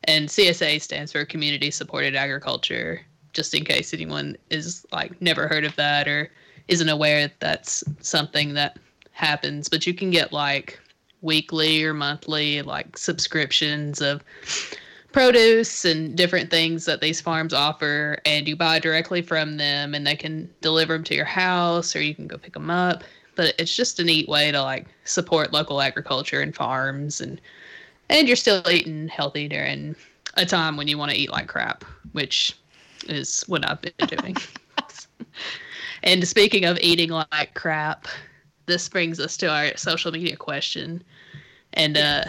[0.05, 3.01] And CSA stands for Community Supported Agriculture.
[3.31, 6.29] Just in case anyone is like never heard of that or
[6.67, 8.77] isn't aware that that's something that
[9.11, 10.79] happens, but you can get like
[11.23, 14.23] weekly or monthly like subscriptions of
[15.11, 20.05] produce and different things that these farms offer and you buy directly from them and
[20.05, 23.03] they can deliver them to your house or you can go pick them up.
[23.35, 27.41] But it's just a neat way to like support local agriculture and farms and
[28.09, 29.95] and you're still eating healthy during
[30.35, 32.57] a time when you want to eat like crap which
[33.07, 34.35] is what i've been doing.
[36.03, 38.07] And speaking of eating like crap
[38.65, 41.03] this brings us to our social media question
[41.73, 42.23] and uh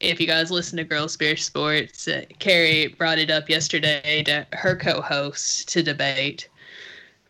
[0.00, 4.46] if you guys listen to Girl Spirit Sports, uh, Carrie brought it up yesterday to
[4.52, 6.48] her co-host to debate,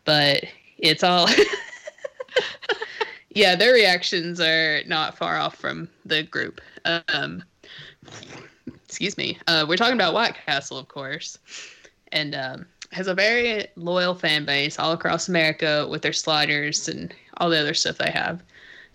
[0.03, 0.43] but
[0.77, 1.29] it's all.
[3.29, 6.61] yeah, their reactions are not far off from the group.
[6.85, 7.43] Um,
[8.83, 9.37] excuse me.
[9.47, 11.37] Uh, we're talking about White Castle, of course,
[12.11, 17.13] and um, has a very loyal fan base all across America with their sliders and
[17.37, 18.41] all the other stuff they have.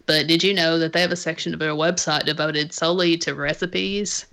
[0.06, 3.34] But did you know that they have a section of their website devoted solely to
[3.34, 4.26] recipes?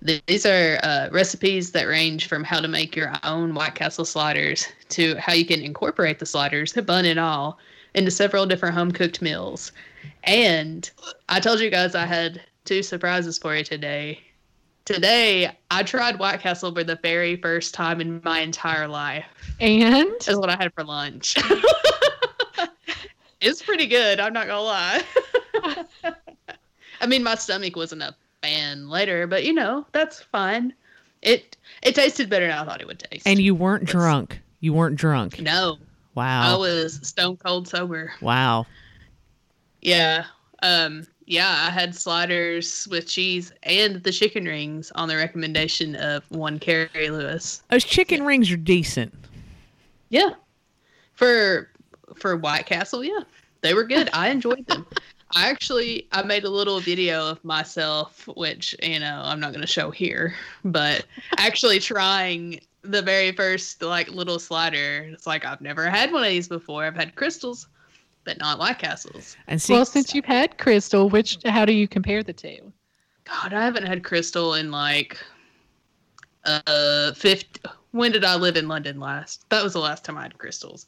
[0.00, 4.66] These are uh, recipes that range from how to make your own White Castle sliders
[4.90, 7.58] to how you can incorporate the sliders, the bun and all,
[7.94, 9.72] into several different home cooked meals.
[10.24, 10.90] And
[11.28, 14.20] I told you guys I had two surprises for you today.
[14.84, 19.24] Today, I tried White Castle for the very first time in my entire life.
[19.58, 21.36] and That's what I had for lunch.
[23.44, 24.18] it's pretty good.
[24.20, 25.02] I'm not gonna lie.
[27.00, 30.72] I mean, my stomach wasn't a fan later, but you know that's fine.
[31.22, 33.26] It it tasted better than I thought it would taste.
[33.26, 34.40] And you weren't drunk.
[34.60, 35.40] You weren't drunk.
[35.40, 35.78] no,
[36.14, 36.54] Wow.
[36.54, 38.12] I was stone cold sober.
[38.20, 38.66] Wow.
[39.82, 40.24] Yeah.
[40.62, 41.06] Um.
[41.26, 46.58] Yeah, I had sliders with cheese and the chicken rings on the recommendation of one
[46.58, 47.62] Carrie Lewis.
[47.70, 49.14] Those chicken rings are decent.
[50.10, 50.30] Yeah.
[51.14, 51.70] For
[52.14, 53.20] for White Castle, yeah.
[53.60, 54.10] They were good.
[54.12, 54.86] I enjoyed them.
[55.34, 59.66] I actually I made a little video of myself, which, you know, I'm not gonna
[59.66, 60.34] show here,
[60.64, 61.06] but
[61.38, 65.08] actually trying the very first like little slider.
[65.12, 66.84] It's like I've never had one of these before.
[66.84, 67.66] I've had Krystals,
[68.24, 69.36] but not White Castles.
[69.48, 72.72] And see, well, since you've had Krystal, which how do you compare the two?
[73.24, 75.18] God, I haven't had Krystal in like
[76.44, 77.60] uh 50
[77.92, 79.48] when did I live in London last?
[79.50, 80.86] That was the last time I had Krystals.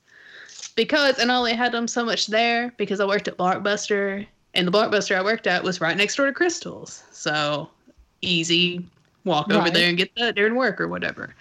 [0.77, 4.67] Because and I only had them so much there because I worked at Blockbuster and
[4.67, 7.03] the Blockbuster I worked at was right next door to Krystals.
[7.13, 7.69] So
[8.23, 8.87] easy
[9.25, 11.35] walk over there and get that during work or whatever.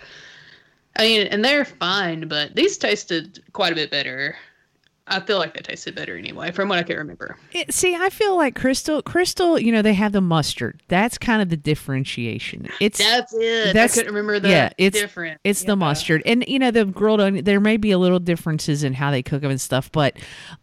[0.98, 4.36] I mean, and they're fine, but these tasted quite a bit better.
[5.08, 7.38] I feel like they tasted better anyway, from what I can remember.
[7.52, 10.82] It, see, I feel like Krystal, Krystal, you know, they have the mustard.
[10.88, 12.68] That's kind of the differentiation.
[12.82, 13.74] It's That's it.
[13.74, 14.50] That's- I couldn't remember that.
[14.50, 15.40] yeah, it's- different.
[15.44, 15.68] it's Yeah.
[15.68, 17.46] the mustard, and you know the grilled onion.
[17.46, 20.18] There may be a little differences in how they cook them and stuff, but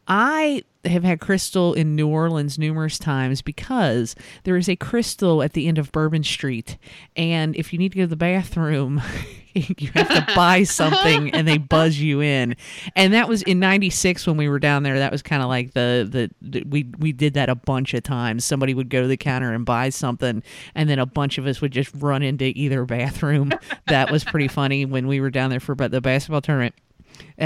[0.09, 5.53] I have had Krystal in New Orleans numerous times because there is a Krystal at
[5.53, 6.77] the end of Bourbon Street,
[7.15, 9.01] and if you need to go to the bathroom,
[9.79, 12.57] you have to buy something, and they buzz you in.
[12.97, 14.99] And that was in '96 when we were down there.
[14.99, 18.03] That was kind of like the, the the we we did that a bunch of
[18.03, 18.45] times.
[18.45, 20.43] Somebody would go to the counter and buy something,
[20.75, 23.53] and then a bunch of us would just run into either bathroom.
[23.89, 26.75] that was pretty funny when we were down there for the basketball tournament.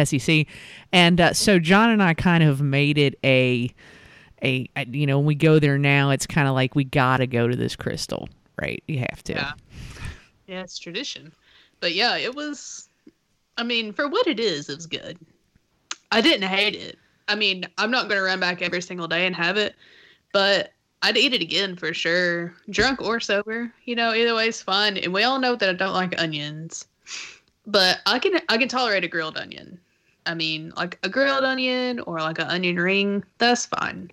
[0.05, 0.47] SEC,
[0.93, 3.75] and uh, so John and I kind of made it a,
[4.43, 7.49] a you know when we go there now, it's kind of like we gotta go
[7.49, 8.29] to this Krystal,
[8.61, 8.83] right?
[8.87, 9.33] You have to.
[9.33, 9.53] Yeah.
[10.47, 11.33] Yeah, it's tradition.
[11.81, 12.89] But yeah, it was.
[13.59, 15.18] I mean, for what it is, it was good.
[16.12, 16.99] I didn't hate it.
[17.29, 19.74] I mean, I'm not gonna run back every single day and have it,
[20.33, 20.72] but
[21.03, 23.72] I'd eat it again for sure, drunk or sober.
[23.85, 24.97] You know, either way is fun.
[24.97, 26.87] And we all know that I don't like onions,
[27.66, 29.79] but I can I can tolerate a grilled onion.
[30.27, 34.11] I mean, like a grilled onion or like an onion ring, that's fine.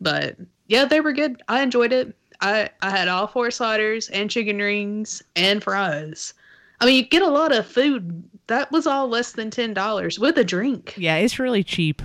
[0.00, 1.42] But yeah, they were good.
[1.48, 2.14] I enjoyed it.
[2.40, 6.34] I I had all four sliders and chicken rings and fries.
[6.80, 8.24] I mean, you get a lot of food.
[8.46, 10.94] That was all less than ten dollars with a drink.
[10.96, 12.02] Yeah, it's really cheap.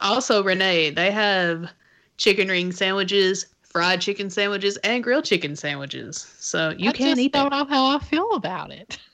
[0.00, 1.70] Also, Renee, they have
[2.16, 6.32] chicken ring sandwiches, fried chicken sandwiches, and grilled chicken sandwiches.
[6.38, 8.98] So you I can just eat don't know how I feel about it.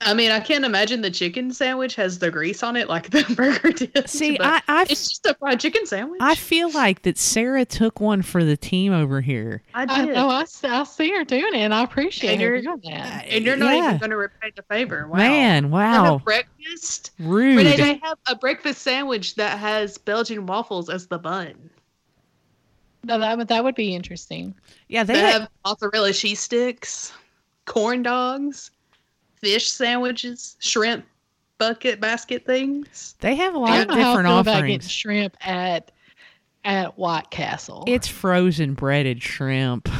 [0.00, 3.24] I mean, I can't imagine the chicken sandwich has the grease on it like the
[3.36, 4.08] burger did.
[4.08, 6.20] See, I I, it's just a fried chicken sandwich.
[6.22, 9.60] I feel like that Sarah took one for the team over here.
[9.74, 10.14] I I did.
[10.14, 13.24] know I, s- I see her doing it, and I appreciate And her doing that.
[13.24, 13.86] Uh, and you're not Yeah.
[13.88, 15.08] even going to repay the favor.
[15.08, 15.16] Wow.
[15.18, 17.10] Man, They wow, breakfast.
[17.18, 17.56] rude.
[17.56, 21.54] Renee, they have a breakfast sandwich that has Belgian waffles as the bun.
[23.02, 24.54] No, that would that would be interesting.
[24.88, 27.12] yeah, they, They have mozzarella cheese sticks,
[27.64, 28.70] corn dogs,
[29.40, 31.04] fish sandwiches, shrimp
[31.58, 33.16] bucket basket things.
[33.20, 34.90] they have a lot don't of know how I different feel about getting offerings.
[34.90, 35.90] shrimp at
[36.64, 37.84] at White Castle.
[37.86, 39.88] It's frozen breaded shrimp.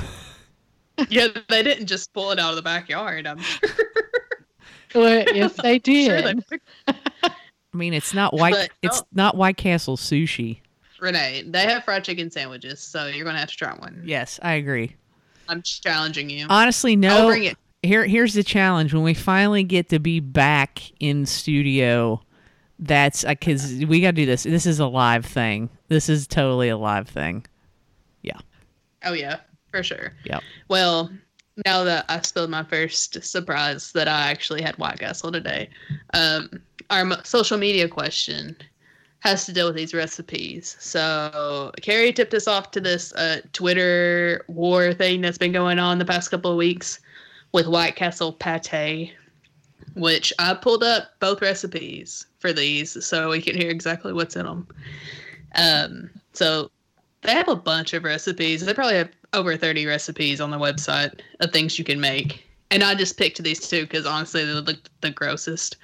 [1.08, 3.24] Yeah, they didn't just pull it out of the backyard.
[3.24, 3.70] I'm sure
[4.94, 6.58] Well, if they did, they
[7.24, 8.54] I mean, it's not white.
[8.54, 9.06] But, it's oh.
[9.12, 10.58] not White Castle sushi.
[11.00, 14.02] Renee, they have fried chicken sandwiches, so you're gonna have to try one.
[14.04, 14.96] Yes, I agree.
[15.48, 16.46] I'm challenging you.
[16.50, 17.26] Honestly, I'll no.
[17.28, 17.56] bring it.
[17.82, 18.92] Here, here's the challenge.
[18.92, 22.20] When we finally get to be back in studio,
[22.78, 24.42] that's because we got to do this.
[24.42, 25.70] This is a live thing.
[25.88, 27.46] This is totally a live thing.
[28.22, 28.38] Yeah
[29.04, 30.12] oh yeah, for sure.
[30.24, 30.42] Yep.
[30.68, 31.10] Well,
[31.66, 35.68] now that I spilled my first surprise that I actually had White Castle today,
[36.14, 36.50] um,
[36.90, 38.56] our social media question
[39.20, 40.76] has to deal with these recipes.
[40.78, 45.98] So Carrie tipped us off to this uh, Twitter war thing that's been going on
[45.98, 47.00] the past couple of weeks
[47.52, 49.12] with White Castle pate,
[49.94, 54.46] which I pulled up both recipes for these so we can hear exactly what's in
[54.46, 54.66] them.
[55.54, 56.70] Um, so
[57.22, 58.64] they have a bunch of recipes.
[58.64, 62.44] They probably have over 30 recipes on the website of things you can make.
[62.70, 65.76] And I just picked these two because honestly, they look the grossest.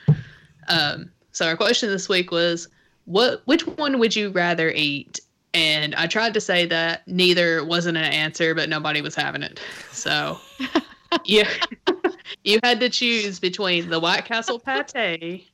[0.69, 2.69] Um, so our question this week was,
[3.07, 5.21] what which one would you rather eat?
[5.53, 9.61] And I tried to say that neither wasn't an answer, but nobody was having it.
[9.93, 10.39] So
[11.25, 11.45] you
[12.45, 15.49] you had to choose between the White Castle pate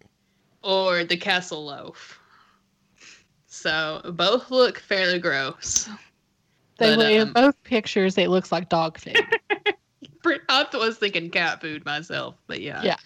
[0.62, 2.20] or the Castle loaf.
[3.46, 5.88] So both look fairly gross.
[6.78, 8.16] they But, in um, both pictures.
[8.16, 9.18] It looks like dog food.
[10.48, 12.82] I was thinking cat food myself, but yeah.
[12.82, 12.96] Yeah.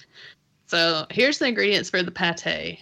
[0.67, 2.79] So here's the ingredients for the pate.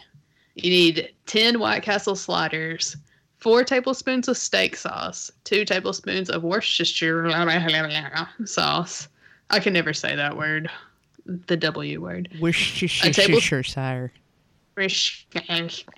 [0.55, 2.97] You need 10 White Castle sliders,
[3.39, 7.29] four tablespoons of steak sauce, two tablespoons of Worcestershire
[8.45, 9.09] sauce.
[9.53, 10.71] I can never say that word,
[11.27, 12.31] the W word.
[14.77, 15.91] Worcestershire.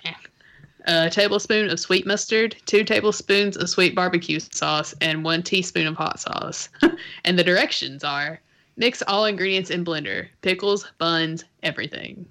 [0.87, 5.95] A tablespoon of sweet mustard, two tablespoons of sweet barbecue sauce, and one teaspoon of
[5.95, 6.69] hot sauce.
[7.25, 8.39] and the directions are
[8.77, 12.25] mix all ingredients in blender pickles, buns, everything.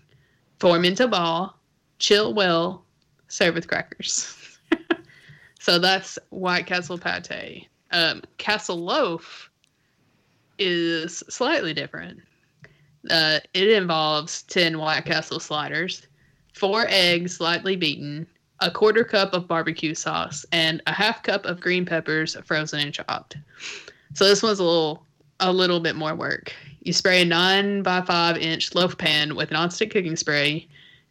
[0.61, 1.59] Form into ball,
[1.99, 2.85] chill well,
[3.29, 4.37] serve with crackers.
[5.59, 7.67] so that's White Castle pate.
[7.91, 9.51] Um, Castle loaf
[10.59, 12.21] is slightly different.
[13.11, 16.07] Uh, it involves 10 White Castle sliders,
[16.55, 18.27] four eggs lightly beaten,
[18.61, 22.95] a quarter cup of barbecue sauce, and a half cup of green peppers frozen and
[22.95, 23.37] chopped.
[24.15, 25.05] So this one's a little
[25.41, 26.53] a little bit more work.
[26.83, 30.69] You spray a nine by five inch loaf pan with nonstick cooking spray.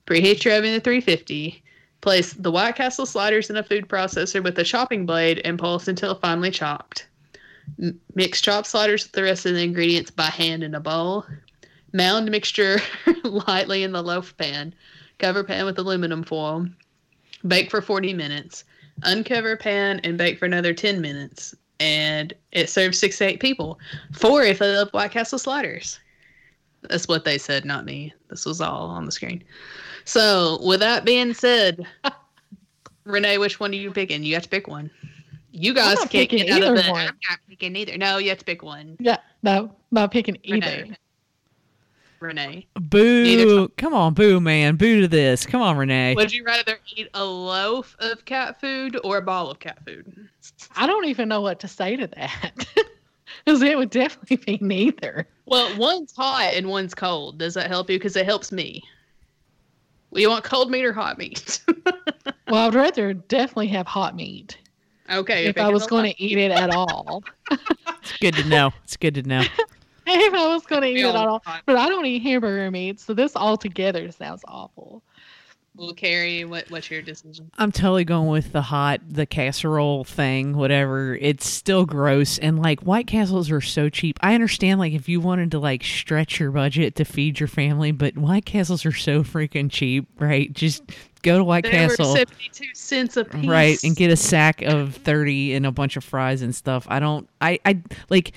[0.08, 1.62] Preheat your oven to 350.
[2.02, 5.88] Place the White Castle sliders in a food processor with a chopping blade and pulse
[5.88, 7.08] until finely chopped.
[8.16, 11.26] Mix chopped sliders with the rest of the ingredients by hand in a bowl.
[11.94, 12.80] Mound mixture
[13.24, 14.74] lightly in the loaf pan.
[15.20, 16.68] Cover pan with aluminum foil.
[17.48, 18.64] Bake for 40 minutes.
[19.04, 21.56] uncover pan, and bake for another 10 minutes.
[21.80, 23.80] And it serves six to eight people.
[24.14, 26.00] Four if they love White Castle sliders.
[26.90, 28.14] That's what they said, not me.
[28.30, 29.44] This was all on the screen.
[30.06, 31.86] So, with that being said,
[33.06, 34.24] Renee, which one are you picking?
[34.24, 34.92] You have to pick one.
[35.56, 36.92] You guys not can't picking get out of either the.
[36.92, 37.08] one.
[37.08, 37.96] I'm not picking either.
[37.98, 38.98] No, you have to pick one.
[39.00, 40.58] Yeah, no, not picking either.
[40.66, 40.98] Renee.
[42.20, 42.68] Renee.
[42.80, 43.24] Boo!
[43.24, 45.46] Neither- Come on, boo, man, boo to this.
[45.46, 46.16] Come on, Renee.
[46.16, 50.28] Would you rather eat a loaf of cat food or a ball of cat food?
[50.76, 52.66] I don't even know what to say to that.
[53.46, 55.28] Because it would definitely be neither.
[55.48, 57.40] Well, one's hot and one's cold.
[57.40, 57.98] Does that help you?
[58.00, 58.82] Because it helps me.
[60.12, 61.60] Well, you want cold meat or hot meat?
[62.48, 64.58] Well, I'd rather definitely have hot meat
[65.10, 65.46] okay.
[65.46, 67.24] if I was going to eat it at all.
[67.52, 68.72] It's good to know.
[68.84, 69.42] It's good to know.
[70.08, 71.44] if I was going to eat it at all all.
[71.66, 75.04] But I don't eat hamburger meat, so this altogether sounds awful.
[75.76, 77.50] Well, Carrie, what, what's your decision?
[77.58, 81.16] I'm totally going with the hot, the casserole thing, whatever.
[81.16, 82.38] It's still gross.
[82.38, 84.20] And like White Castles are so cheap.
[84.22, 87.92] I understand like if you wanted to like stretch your budget to feed your family,
[87.92, 90.54] but White Castles are so freaking cheap, right?
[90.54, 90.84] Just
[91.24, 92.12] go to White They Castle.
[92.12, 93.46] were 72 cents a piece.
[93.46, 96.86] Right, and get a sack of 30 and a bunch of fries and stuff.
[96.90, 98.34] I don't I I like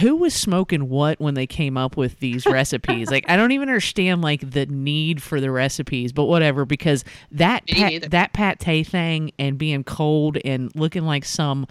[0.00, 3.10] who was smoking what when they came up with these recipes?
[3.10, 7.66] like I don't even understand like the need for the recipes, but whatever because that
[7.66, 11.66] pat, that pate thing and being cold and looking like some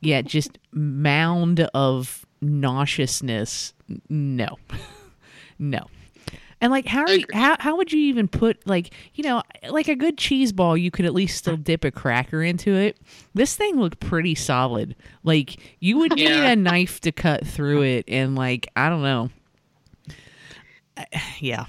[0.00, 3.72] yeah, just mound of nauseousness.
[4.08, 4.58] No.
[5.58, 5.86] no.
[6.60, 9.88] And like how are you, how how would you even put like you know like
[9.88, 12.96] a good cheese ball you could at least still dip a cracker into it.
[13.34, 14.96] This thing looked pretty solid.
[15.24, 19.30] Like you would need a knife to cut through it and like I don't know.
[20.96, 21.04] Uh,
[21.40, 21.66] Yeah.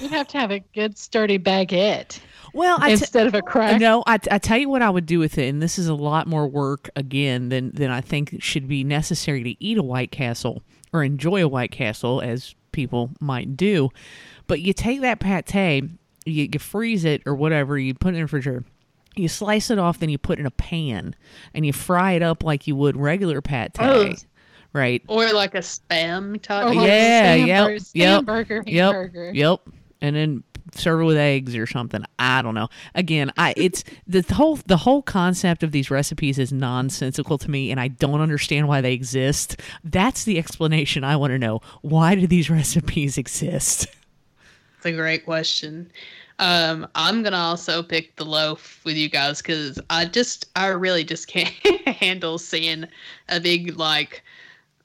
[0.00, 2.18] You'd have to have a good sturdy baguette
[2.54, 3.80] Well, I t- instead of a crack.
[3.80, 5.94] no, I, I tell you what I would do with it, and this is a
[5.94, 10.10] lot more work again than than I think should be necessary to eat a White
[10.10, 10.62] Castle
[10.92, 13.90] or enjoy a White Castle, as people might do.
[14.46, 15.54] But you take that pate,
[16.24, 18.64] you, you freeze it or whatever, you put it in the refrigerator.
[19.14, 21.14] You slice it off, then you put it in a pan,
[21.54, 23.72] and you fry it up like you would regular pate.
[23.78, 24.12] Oh.
[24.72, 25.02] Right?
[25.06, 26.64] Or like a spam type.
[26.64, 28.92] Or of- like Yeah, Stam- yep, or yep, burger, Yep.
[28.94, 29.32] hamburger.
[29.34, 29.60] Yep.
[30.00, 30.44] And then
[30.74, 32.04] serve it with eggs or something.
[32.18, 32.68] I don't know.
[32.94, 37.70] Again, I it's the whole the whole concept of these recipes is nonsensical to me
[37.70, 39.60] and I don't understand why they exist.
[39.84, 41.60] That's the explanation I want to know.
[41.82, 43.86] Why do these recipes exist?
[44.76, 45.90] It's a great question.
[46.38, 51.04] Um, I'm gonna also pick the loaf with you guys because I just, I really
[51.04, 51.48] just can't
[51.86, 52.86] handle seeing
[53.28, 54.24] a big like,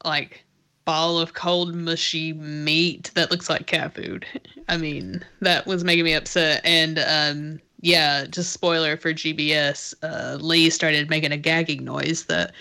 [0.06, 0.44] like
[0.88, 4.26] ball of cold mushy meat that looks like cat food.
[4.70, 6.62] I mean, that was making me upset.
[6.64, 12.54] And um, yeah, just spoiler for GBS, uh, Lee started making a gagging noise that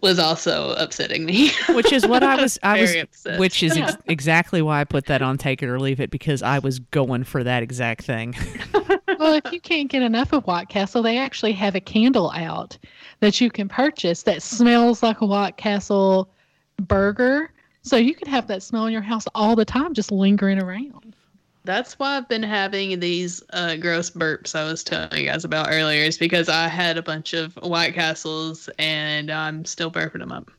[0.00, 1.50] was also upsetting me.
[1.68, 3.38] Which is what I was I was Very upset.
[3.38, 6.42] which is ex- exactly why I put that on take it or leave it because
[6.42, 8.34] I was going for that exact thing.
[9.18, 12.78] well, if you can't get enough of White Castle, they actually have a candle out
[13.20, 16.30] that you can purchase that smells like a White Castle
[16.78, 17.50] burger.
[17.88, 21.16] So you could have that smell in your house all the time, just lingering around.
[21.64, 25.68] That's why I've been having these uh, gross burps I was telling you guys about
[25.70, 30.32] earlier, is because I had a bunch of White Castles and I'm still burping them
[30.32, 30.50] up.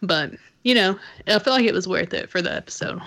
[0.00, 3.00] But, you know, I feel like it was worth it for the episode.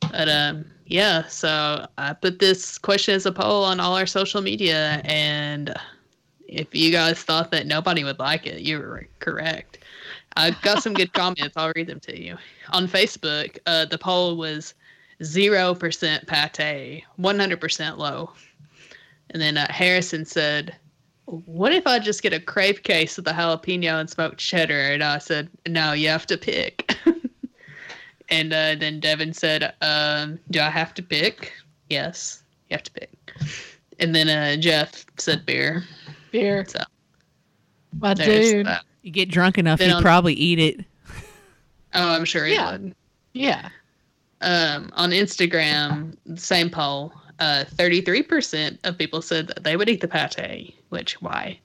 [0.00, 4.42] But, um, yeah, so I put this question as a poll on all our social
[4.42, 5.74] media, and
[6.48, 9.78] if you guys thought that nobody would like it, you were correct.
[10.36, 11.56] I got some good comments.
[11.56, 12.36] I'll read them to you.
[12.70, 14.74] On Facebook, uh, the poll was
[15.22, 18.30] zero percent pate, one hundred percent low.
[19.30, 20.76] And then uh, Harrison said,
[21.26, 25.02] "What if I just get a Crave Case with the jalapeno and smoked cheddar?" And
[25.02, 26.96] I said, "No, you have to pick."
[28.28, 31.52] and uh, then Devin said, um, "Do I have to pick?"
[31.88, 33.32] Yes, you have to pick.
[33.98, 35.84] And then uh, Jeff said beer.
[36.30, 36.64] Beer.
[36.66, 36.80] So
[37.98, 38.66] My dude.
[38.66, 38.84] that.
[39.02, 40.84] You get drunk enough, you on- probably eat it.
[41.92, 42.70] Oh, I'm sure he Yeah.
[42.72, 42.94] would.
[43.32, 43.68] Yeah.
[44.42, 50.06] um, on Instagram, same poll, uh, 33% of people said that they would eat the
[50.06, 51.58] pate, which why?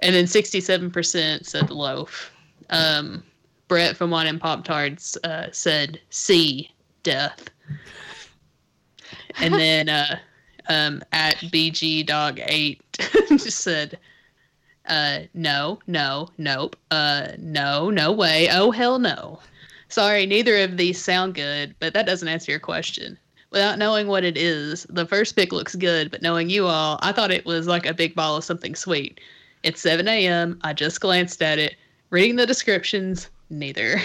[0.00, 2.32] And then 67% said loaf.
[2.70, 3.22] Um,
[3.68, 6.68] Brett from Wine and Pop Tarts uh, said C,
[7.04, 7.48] death.
[9.40, 10.18] And then uh,
[10.68, 12.80] um, at BG Dog 8
[13.28, 13.96] just said,
[14.86, 19.38] uh, no, no, nope, uh, no, no way, oh hell no.
[19.88, 23.18] Sorry, neither of these sound good, but that doesn't answer your question.
[23.50, 27.12] Without knowing what it is, the first pick looks good, but knowing you all, I
[27.12, 29.20] thought it was like a big ball of something sweet.
[29.62, 30.58] It's 7 a.m.
[30.62, 31.76] I just glanced at it.
[32.08, 34.00] Reading the descriptions, neither.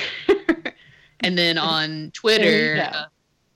[1.21, 3.05] and then on Twitter, uh,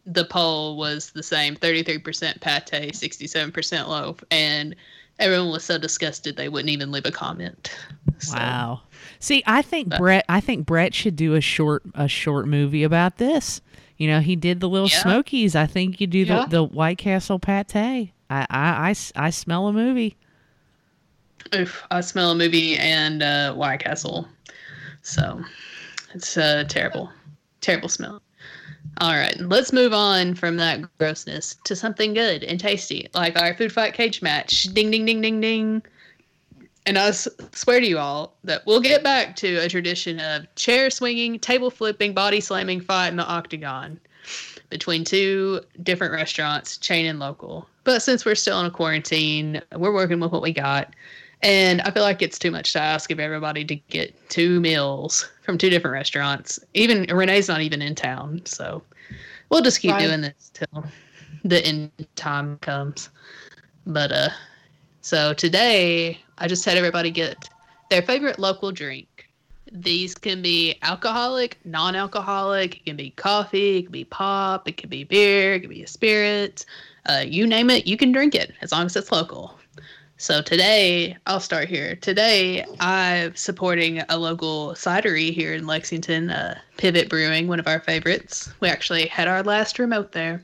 [0.06, 4.24] the poll was the same 33% pate, 67% loaf.
[4.32, 4.76] And
[5.22, 7.72] everyone was so disgusted they wouldn't even leave a comment.
[8.20, 8.82] So, Wow.
[9.20, 10.26] See, I think But- Brett.
[10.28, 13.62] I think Brett should do a short a short movie about this.
[13.98, 15.02] You know, he did the little Yeah.
[15.04, 15.56] Smokies.
[15.56, 16.42] I think you do Yeah.
[16.46, 17.76] the, the White Castle pate.
[17.76, 20.18] I, I, I smell a movie.
[21.56, 24.28] Oof, I smell a movie and uh, White Castle.
[25.04, 25.44] So
[26.14, 27.10] it's a terrible,
[27.62, 28.22] terrible smell.
[29.00, 33.56] All right, let's move on from that grossness to something good and tasty, like our
[33.56, 34.64] food fight cage match.
[34.74, 35.82] Ding, ding, ding, ding, ding.
[36.86, 40.90] And I swear to you all that we'll get back to a tradition of chair
[40.90, 44.00] swinging, table flipping, body slamming fight in the octagon
[44.70, 47.68] between two different restaurants, chain and local.
[47.84, 50.94] But since we're still in a quarantine, we're working with what we got.
[51.44, 55.30] And I feel like it's too much to ask of everybody to get two meals
[55.42, 56.60] from two different restaurants.
[56.74, 58.84] Even Renee's not even in town, so
[59.50, 60.06] we'll just keep Right.
[60.06, 60.86] doing this till
[61.44, 63.10] the end time comes.
[63.88, 64.30] But uh,
[65.02, 67.50] so today I just had everybody get
[67.90, 69.08] their favorite local drink.
[69.72, 72.78] These can be alcoholic, non-alcoholic.
[72.78, 73.78] It can be coffee.
[73.78, 74.68] It can be pop.
[74.68, 75.54] It can be beer.
[75.56, 76.66] It can be a spirit.
[77.08, 79.58] Uh, you name it, you can drink it as long as it's local.
[80.22, 81.96] So today, I'll start here.
[81.96, 87.80] Today, I'm supporting a local cidery here in Lexington, uh, Pivot Brewing, one of our
[87.80, 88.54] favorites.
[88.60, 90.44] We actually had our last remote there.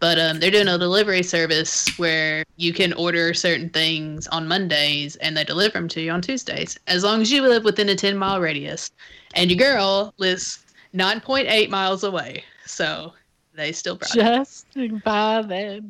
[0.00, 5.16] But um, they're doing a delivery service where you can order certain things on Mondays
[5.16, 7.94] and they deliver them to you on Tuesdays, as long as you live within a
[7.94, 8.90] 10 mile radius.
[9.34, 12.44] And your girl lives 9.8 miles away.
[12.64, 13.12] So
[13.54, 14.20] they still brought it.
[14.20, 14.74] Just
[15.04, 15.84] by the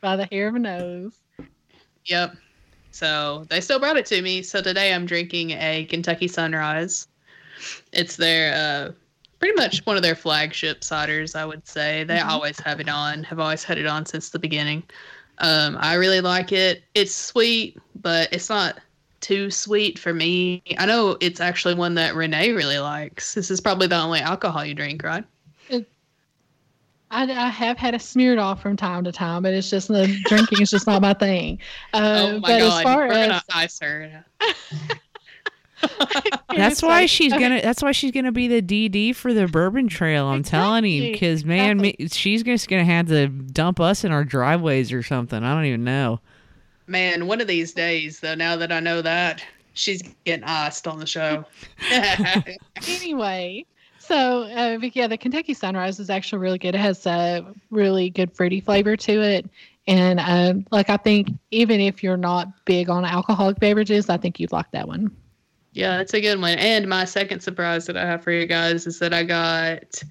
[0.00, 1.18] by the hair of a nose.
[2.04, 2.36] Yep.
[2.92, 4.42] So they still brought it to me.
[4.42, 7.08] So today I'm drinking a Kentucky Sunrise.
[7.92, 8.92] It's their uh,
[9.38, 12.04] pretty much one of their flagship ciders, I would say.
[12.04, 12.28] They Mhm.
[12.28, 13.24] always have it on.
[13.24, 14.82] Have always had it on since the beginning.
[15.38, 16.84] Um, I really like it.
[16.94, 18.78] It's sweet, but it's not
[19.20, 20.62] too sweet for me.
[20.78, 23.34] I know it's actually one that Renee really likes.
[23.34, 25.24] This is probably the only alcohol you drink, right?
[27.12, 30.62] I, I have had a Smirnoff from time to time, but it's just the drinking
[30.62, 31.58] is just not my thing.
[31.94, 34.24] Uh, oh my but god, as far we're as gonna ice her.
[36.56, 37.60] That's why she's gonna.
[37.60, 40.26] That's why she's gonna be the DD for the Bourbon Trail.
[40.26, 42.04] I'm telling you, because man, exactly.
[42.04, 45.42] me, she's just gonna have to dump us in our driveways or something.
[45.42, 46.20] I don't even know.
[46.86, 49.44] Man, one of these days, though, now that I know that,
[49.74, 51.44] she's getting iced on the show.
[52.88, 53.64] Anyway,
[54.04, 56.74] so uh, yeah, the Kentucky Sunrise is actually really good.
[56.74, 59.48] It has a really good fruity flavor to it,
[59.86, 64.38] and um, like I think even if you're not big on alcoholic beverages, I think
[64.40, 65.14] you'd like that one.
[65.72, 66.58] yeah, it's a good one.
[66.58, 70.02] And my second surprise that I have for you guys is that I got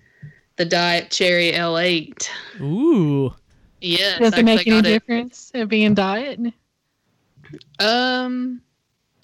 [0.56, 2.30] the Diet Cherry Ale-8.
[2.62, 3.34] Ooh,
[3.80, 4.94] Yes, Does it make any got it.
[4.94, 6.40] difference of being diet?
[7.80, 8.62] Um,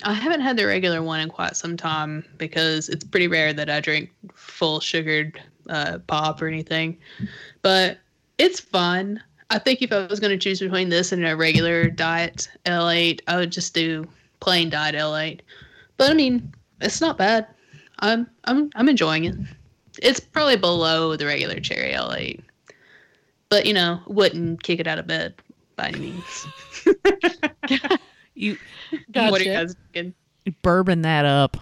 [0.04, 3.70] I haven't had the regular one in quite some time because it's pretty rare that
[3.70, 6.98] I drink full sugared uh, pop or anything.
[7.62, 7.98] But
[8.38, 9.22] it's fun.
[9.50, 13.22] I think if I was going to choose between this and a regular diet Ale-8,
[13.28, 14.08] I would just do
[14.39, 15.39] plain diet Ale-8.
[15.98, 17.48] But I mean, it's not bad.
[18.00, 19.36] I'm I'm I'm enjoying it.
[20.02, 22.39] It's probably below the regular cherry Ale-8.
[23.50, 25.34] But you know, wouldn't kick it out of bed
[25.76, 26.48] by any means.
[28.38, 28.58] you
[29.12, 29.32] Gotcha.
[29.32, 30.14] What are you guys thinking?
[30.62, 31.58] bourbon that up.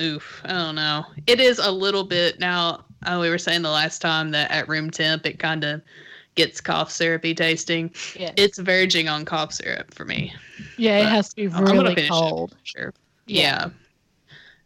[0.00, 1.04] Oof, I don't know.
[1.26, 2.84] It is a little bit now.
[3.04, 5.82] Uh, we were saying the last time that at room temp it kind of
[6.34, 7.92] gets cough syrupy tasting.
[8.16, 8.32] Yes.
[8.36, 10.32] It's verging on cough syrup for me.
[10.76, 12.10] yeah, it has to be I'm gonna really it.
[12.10, 12.56] cold.
[12.62, 12.92] Sure.
[13.26, 13.70] Yeah.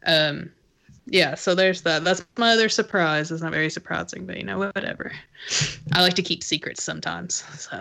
[0.07, 0.51] Um.
[1.07, 1.35] Yeah.
[1.35, 2.05] So there's that.
[2.05, 3.31] That's my other surprise.
[3.31, 5.13] It's not very surprising, but you know whatever.
[5.93, 7.45] I like to keep secrets sometimes.
[7.59, 7.81] So.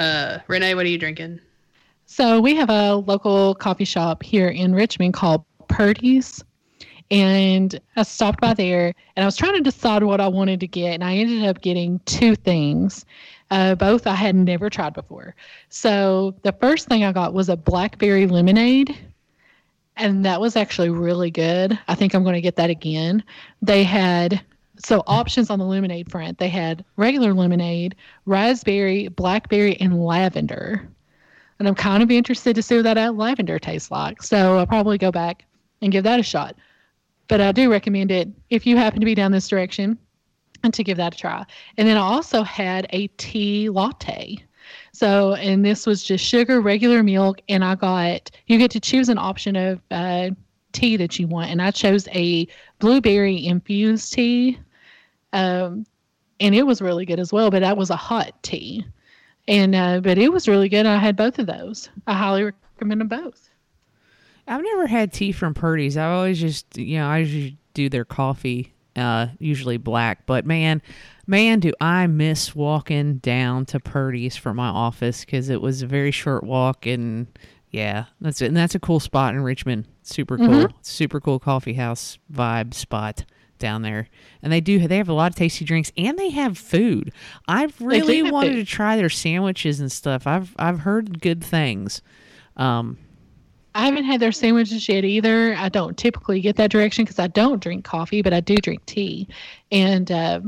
[0.00, 1.40] Uh, Renee, what are you drinking?
[2.06, 6.42] So we have a local coffee shop here in Richmond called Purdy's.
[7.10, 10.66] And I stopped by there and I was trying to decide what I wanted to
[10.66, 10.94] get.
[10.94, 13.04] And I ended up getting two things.
[13.50, 15.34] Uh, both I had never tried before.
[15.68, 18.96] So the first thing I got was a blackberry lemonade.
[19.98, 21.78] And that was actually really good.
[21.88, 23.22] I think I'm going to get that again.
[23.60, 24.40] They had
[24.84, 26.38] so options on the lemonade front.
[26.38, 30.90] They had regular lemonade, raspberry, blackberry, and lavender
[31.60, 34.22] and I'm kind of interested to see what that lavender tastes like.
[34.22, 35.44] So I'll probably go back
[35.82, 36.56] and give that a shot.
[37.28, 39.98] But I do recommend it if you happen to be down this direction
[40.64, 41.44] and to give that a try.
[41.76, 44.42] And then I also had a tea latte.
[44.92, 49.10] So, and this was just sugar, regular milk, and I got you get to choose
[49.10, 50.30] an option of uh,
[50.72, 54.58] tea that you want, and I chose a blueberry infused tea,
[55.32, 55.86] um,
[56.40, 57.50] and it was really good as well.
[57.50, 58.84] But that was a hot tea,
[59.48, 60.86] and uh, but it was really good.
[60.86, 61.88] I had both of those.
[62.06, 62.44] I highly
[62.76, 63.48] recommend them both.
[64.46, 65.96] I've never had tea from Purdy's.
[65.96, 70.26] I always just, you know, I usually do their coffee, uh, usually black.
[70.26, 70.82] But man,
[71.26, 75.86] man, do I miss walking down to Purdy's for my office because it was a
[75.86, 77.28] very short walk, and
[77.70, 78.46] yeah, that's it.
[78.46, 79.86] And that's a cool spot in Richmond.
[80.02, 80.72] Super cool, Mhm.
[80.82, 83.24] super cool coffee house vibe spot
[83.60, 84.08] down there.
[84.42, 87.12] And they do, they have a lot of tasty drinks, and they have food.
[87.46, 90.26] I've really wanted to try their sandwiches and stuff.
[90.26, 92.02] I've I've heard good things.
[92.56, 92.98] Um,
[93.74, 95.54] I haven't had their sandwiches yet either.
[95.54, 98.84] I don't typically get that direction because I don't drink coffee, but I do drink
[98.86, 99.28] tea.
[99.70, 100.40] And uh,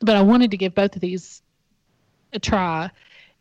[0.00, 1.42] but I wanted to give both of these
[2.32, 2.90] a try,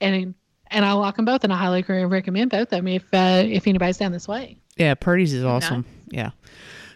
[0.01, 0.34] and
[0.67, 3.43] and I like them both, and I highly re- recommend both of them if uh,
[3.45, 4.57] if anybody's down this way.
[4.75, 5.86] Yeah, Purdy's is awesome.
[6.09, 6.32] Yeah.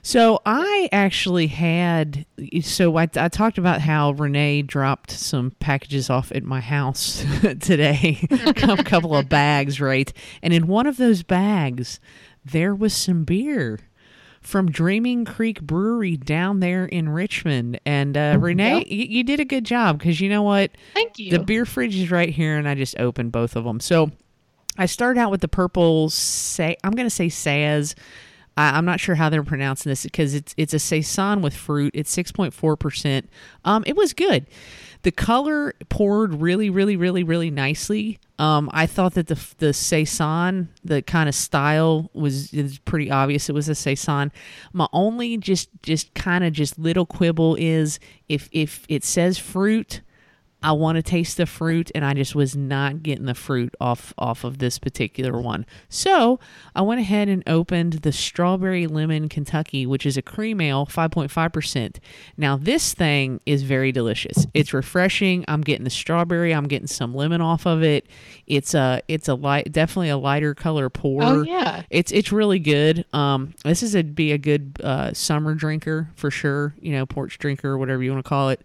[0.05, 2.25] So I actually had
[2.61, 8.27] so I, I talked about how Renee dropped some packages off at my house today,
[8.31, 10.11] a couple of bags, right?
[10.41, 12.01] And in one of those bags,
[12.43, 13.79] there was some beer
[14.41, 17.79] from Dreaming Creek Brewery down there in Richmond.
[17.85, 18.87] And uh, Renee, Yep.
[18.87, 20.71] you, you did a good job because you know what?
[20.93, 21.31] Thank you.
[21.31, 23.79] The beer fridge is right here, and I just opened both of them.
[23.79, 24.11] So
[24.77, 26.09] I started out with the purple.
[26.09, 27.95] Say I'm going to say Saz.
[28.57, 31.91] I, I'm not sure how they're pronouncing this because it's it's a saison with fruit.
[31.93, 33.29] It's 6.4 percent.
[33.65, 34.47] Um, it was good.
[35.03, 38.19] The color poured really, really, really, really nicely.
[38.39, 43.49] Um, I thought that the the saison, the kind of style was is pretty obvious.
[43.49, 44.31] It was a saison.
[44.71, 47.99] My only just just kind of just little quibble is
[48.29, 50.01] if if it says fruit.
[50.63, 54.13] I want to taste the fruit, and I just was not getting the fruit off
[54.17, 55.65] off of this particular one.
[55.89, 56.39] So
[56.73, 61.11] I went ahead and opened the strawberry lemon Kentucky, which is a cream ale, five
[61.11, 61.99] point five percent.
[62.37, 64.47] Now this thing is very delicious.
[64.53, 65.43] It's refreshing.
[65.47, 66.53] I'm getting the strawberry.
[66.53, 68.07] I'm getting some lemon off of it.
[68.47, 71.23] It's a it's a light, definitely a lighter color pour.
[71.23, 73.05] oh yeah, It's it's really good.
[73.13, 76.73] Um, this is a be a good uh, summer drinker for sure.
[76.79, 78.61] You know, porch drinker, or whatever you want to call it.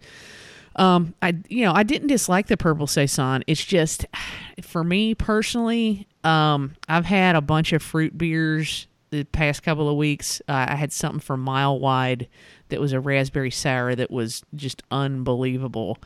[0.75, 3.43] Um, I you know I didn't dislike the purple saison.
[3.47, 4.05] It's just
[4.61, 6.07] for me personally.
[6.23, 10.41] Um, I've had a bunch of fruit beers the past couple of weeks.
[10.47, 12.27] Uh, I had something from Mile Wide
[12.69, 15.97] that was a raspberry sour that was just unbelievable.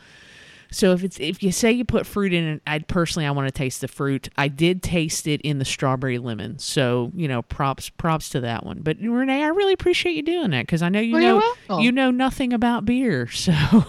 [0.71, 3.47] So if it's if you say you put fruit in it, I personally I want
[3.47, 4.29] to taste the fruit.
[4.37, 6.57] I did taste it in the strawberry lemon.
[6.57, 8.79] So you know, props props to that one.
[8.81, 11.91] But Renee, I really appreciate you doing that because I know you Well, know you
[11.91, 13.27] know nothing about beer.
[13.43, 13.85] So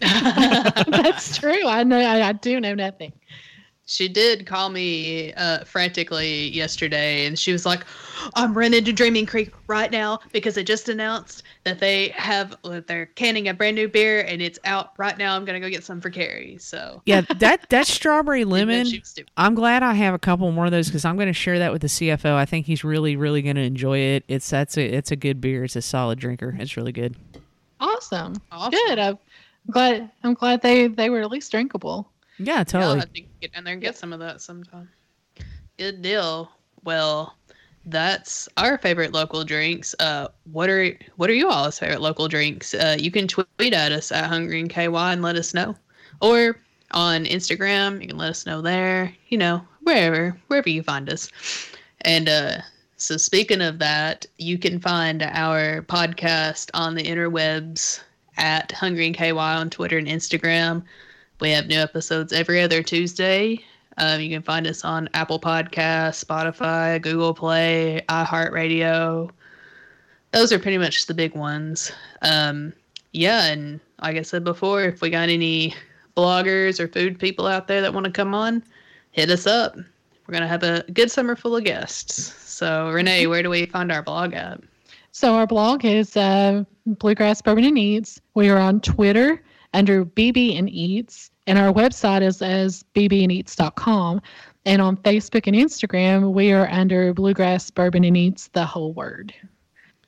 [0.88, 1.66] that's true.
[1.66, 1.98] I know.
[1.98, 3.12] I, I do know nothing.
[3.88, 7.84] She did call me uh, frantically yesterday, and she was like,
[8.34, 12.88] "I'm running to Dreaming Creek right now because they just announced that they have that
[12.88, 15.36] they're canning a brand new beer, and it's out right now.
[15.36, 18.86] I'm gonna go get some for Carrie." So yeah, that that strawberry lemon.
[18.86, 19.30] she was stupid.
[19.36, 21.70] I'm glad I have a couple more of those because I'm going to share that
[21.70, 22.34] with the CFO.
[22.34, 24.24] I think he's really really going to enjoy it.
[24.26, 25.62] It's that's a it's a good beer.
[25.62, 26.56] It's a solid drinker.
[26.58, 27.14] It's really good.
[27.78, 28.34] Awesome.
[28.50, 28.72] Awesome.
[28.72, 28.98] Good.
[28.98, 29.18] I'm
[29.70, 30.10] glad.
[30.22, 32.10] I'm glad they they were at least drinkable.
[32.38, 33.00] Yeah, Yeah, totally.
[33.00, 34.88] I'll to get down there and get some of that sometime.
[35.78, 36.50] Good deal.
[36.84, 37.36] Well,
[37.86, 39.94] that's our favorite local drinks.
[40.00, 42.74] Uh, what are what are you all's favorite local drinks?
[42.74, 45.76] Uh, you can tweet at us at Hungry and KY and let us know,
[46.20, 46.58] or
[46.92, 49.14] on Instagram you can let us know there.
[49.28, 51.30] You know wherever wherever you find us.
[52.02, 52.58] And uh,
[52.96, 58.00] so speaking of that, you can find our podcast on the interwebs
[58.36, 60.82] at Hungry and KY on Twitter and Instagram.
[61.40, 63.64] We have new episodes every other Tuesday.
[63.98, 69.30] Um, you can find us on Apple Podcasts, Spotify, Google Play, iHeartRadio.
[70.32, 71.92] Those are pretty much the big ones.
[72.22, 72.72] Um,
[73.12, 75.74] yeah, and like I said before, if we got any
[76.16, 78.62] bloggers or food people out there that want to come on,
[79.12, 79.76] hit us up.
[80.26, 82.34] We're gonna have a good summer full of guests.
[82.42, 84.60] So Renee, where do we find our blog at?
[85.12, 88.20] So our blog is uh, Bluegrass Bourbon and Eats.
[88.34, 89.42] We are on Twitter
[89.74, 94.22] under BB and Eats, and our website is as bbandeats.com.
[94.64, 99.34] And on Facebook and Instagram, we are under Bluegrass Bourbon and Eats, the whole word.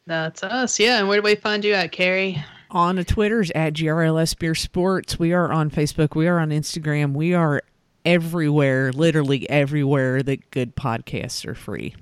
[0.06, 0.80] That's us.
[0.80, 2.42] Yeah, and where do we find you at, Carrie?
[2.70, 5.18] on the Twitters at GRLS Beer Sports.
[5.18, 6.14] We are on Facebook.
[6.14, 7.14] We are on Instagram.
[7.14, 7.62] We are
[8.05, 11.94] everywhere, literally everywhere that good podcasts are free.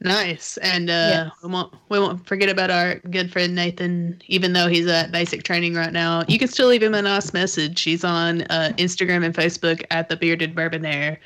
[0.00, 0.58] Nice.
[0.58, 4.20] And uh, we won't we won't forget about our good friend Nathan.
[4.26, 7.32] Even though he's at basic training right now, you can still leave him a nice
[7.32, 7.80] message.
[7.80, 11.16] He's on uh, Instagram and Facebook at the Bearded Bourbonaire.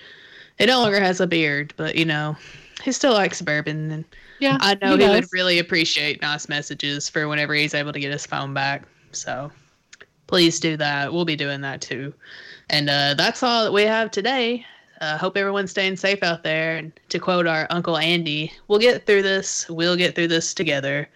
[0.58, 2.36] he no longer has a beard, but you know,
[2.82, 4.04] he still likes bourbon, and
[4.38, 8.00] Yeah, I know he he, would really appreciate nice messages for whenever he's able to
[8.00, 8.84] get his phone back.
[9.10, 9.50] So
[10.28, 11.12] please do that.
[11.12, 12.14] We'll be doing that too.
[12.70, 14.64] And uh, that's all that we have today.
[15.00, 16.76] Uh, hope everyone's staying safe out there.
[16.76, 19.68] And to quote our Uncle Andy, we'll get through this.
[19.68, 21.08] We'll get through this together.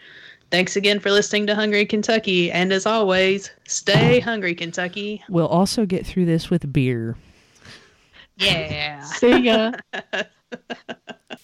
[0.51, 2.51] Thanks again for listening to Hungry Kentucky.
[2.51, 5.23] And as always, stay hungry, Kentucky.
[5.28, 7.16] We'll also get through this with beer.
[8.36, 9.02] Yeah.
[9.05, 9.73] See ya.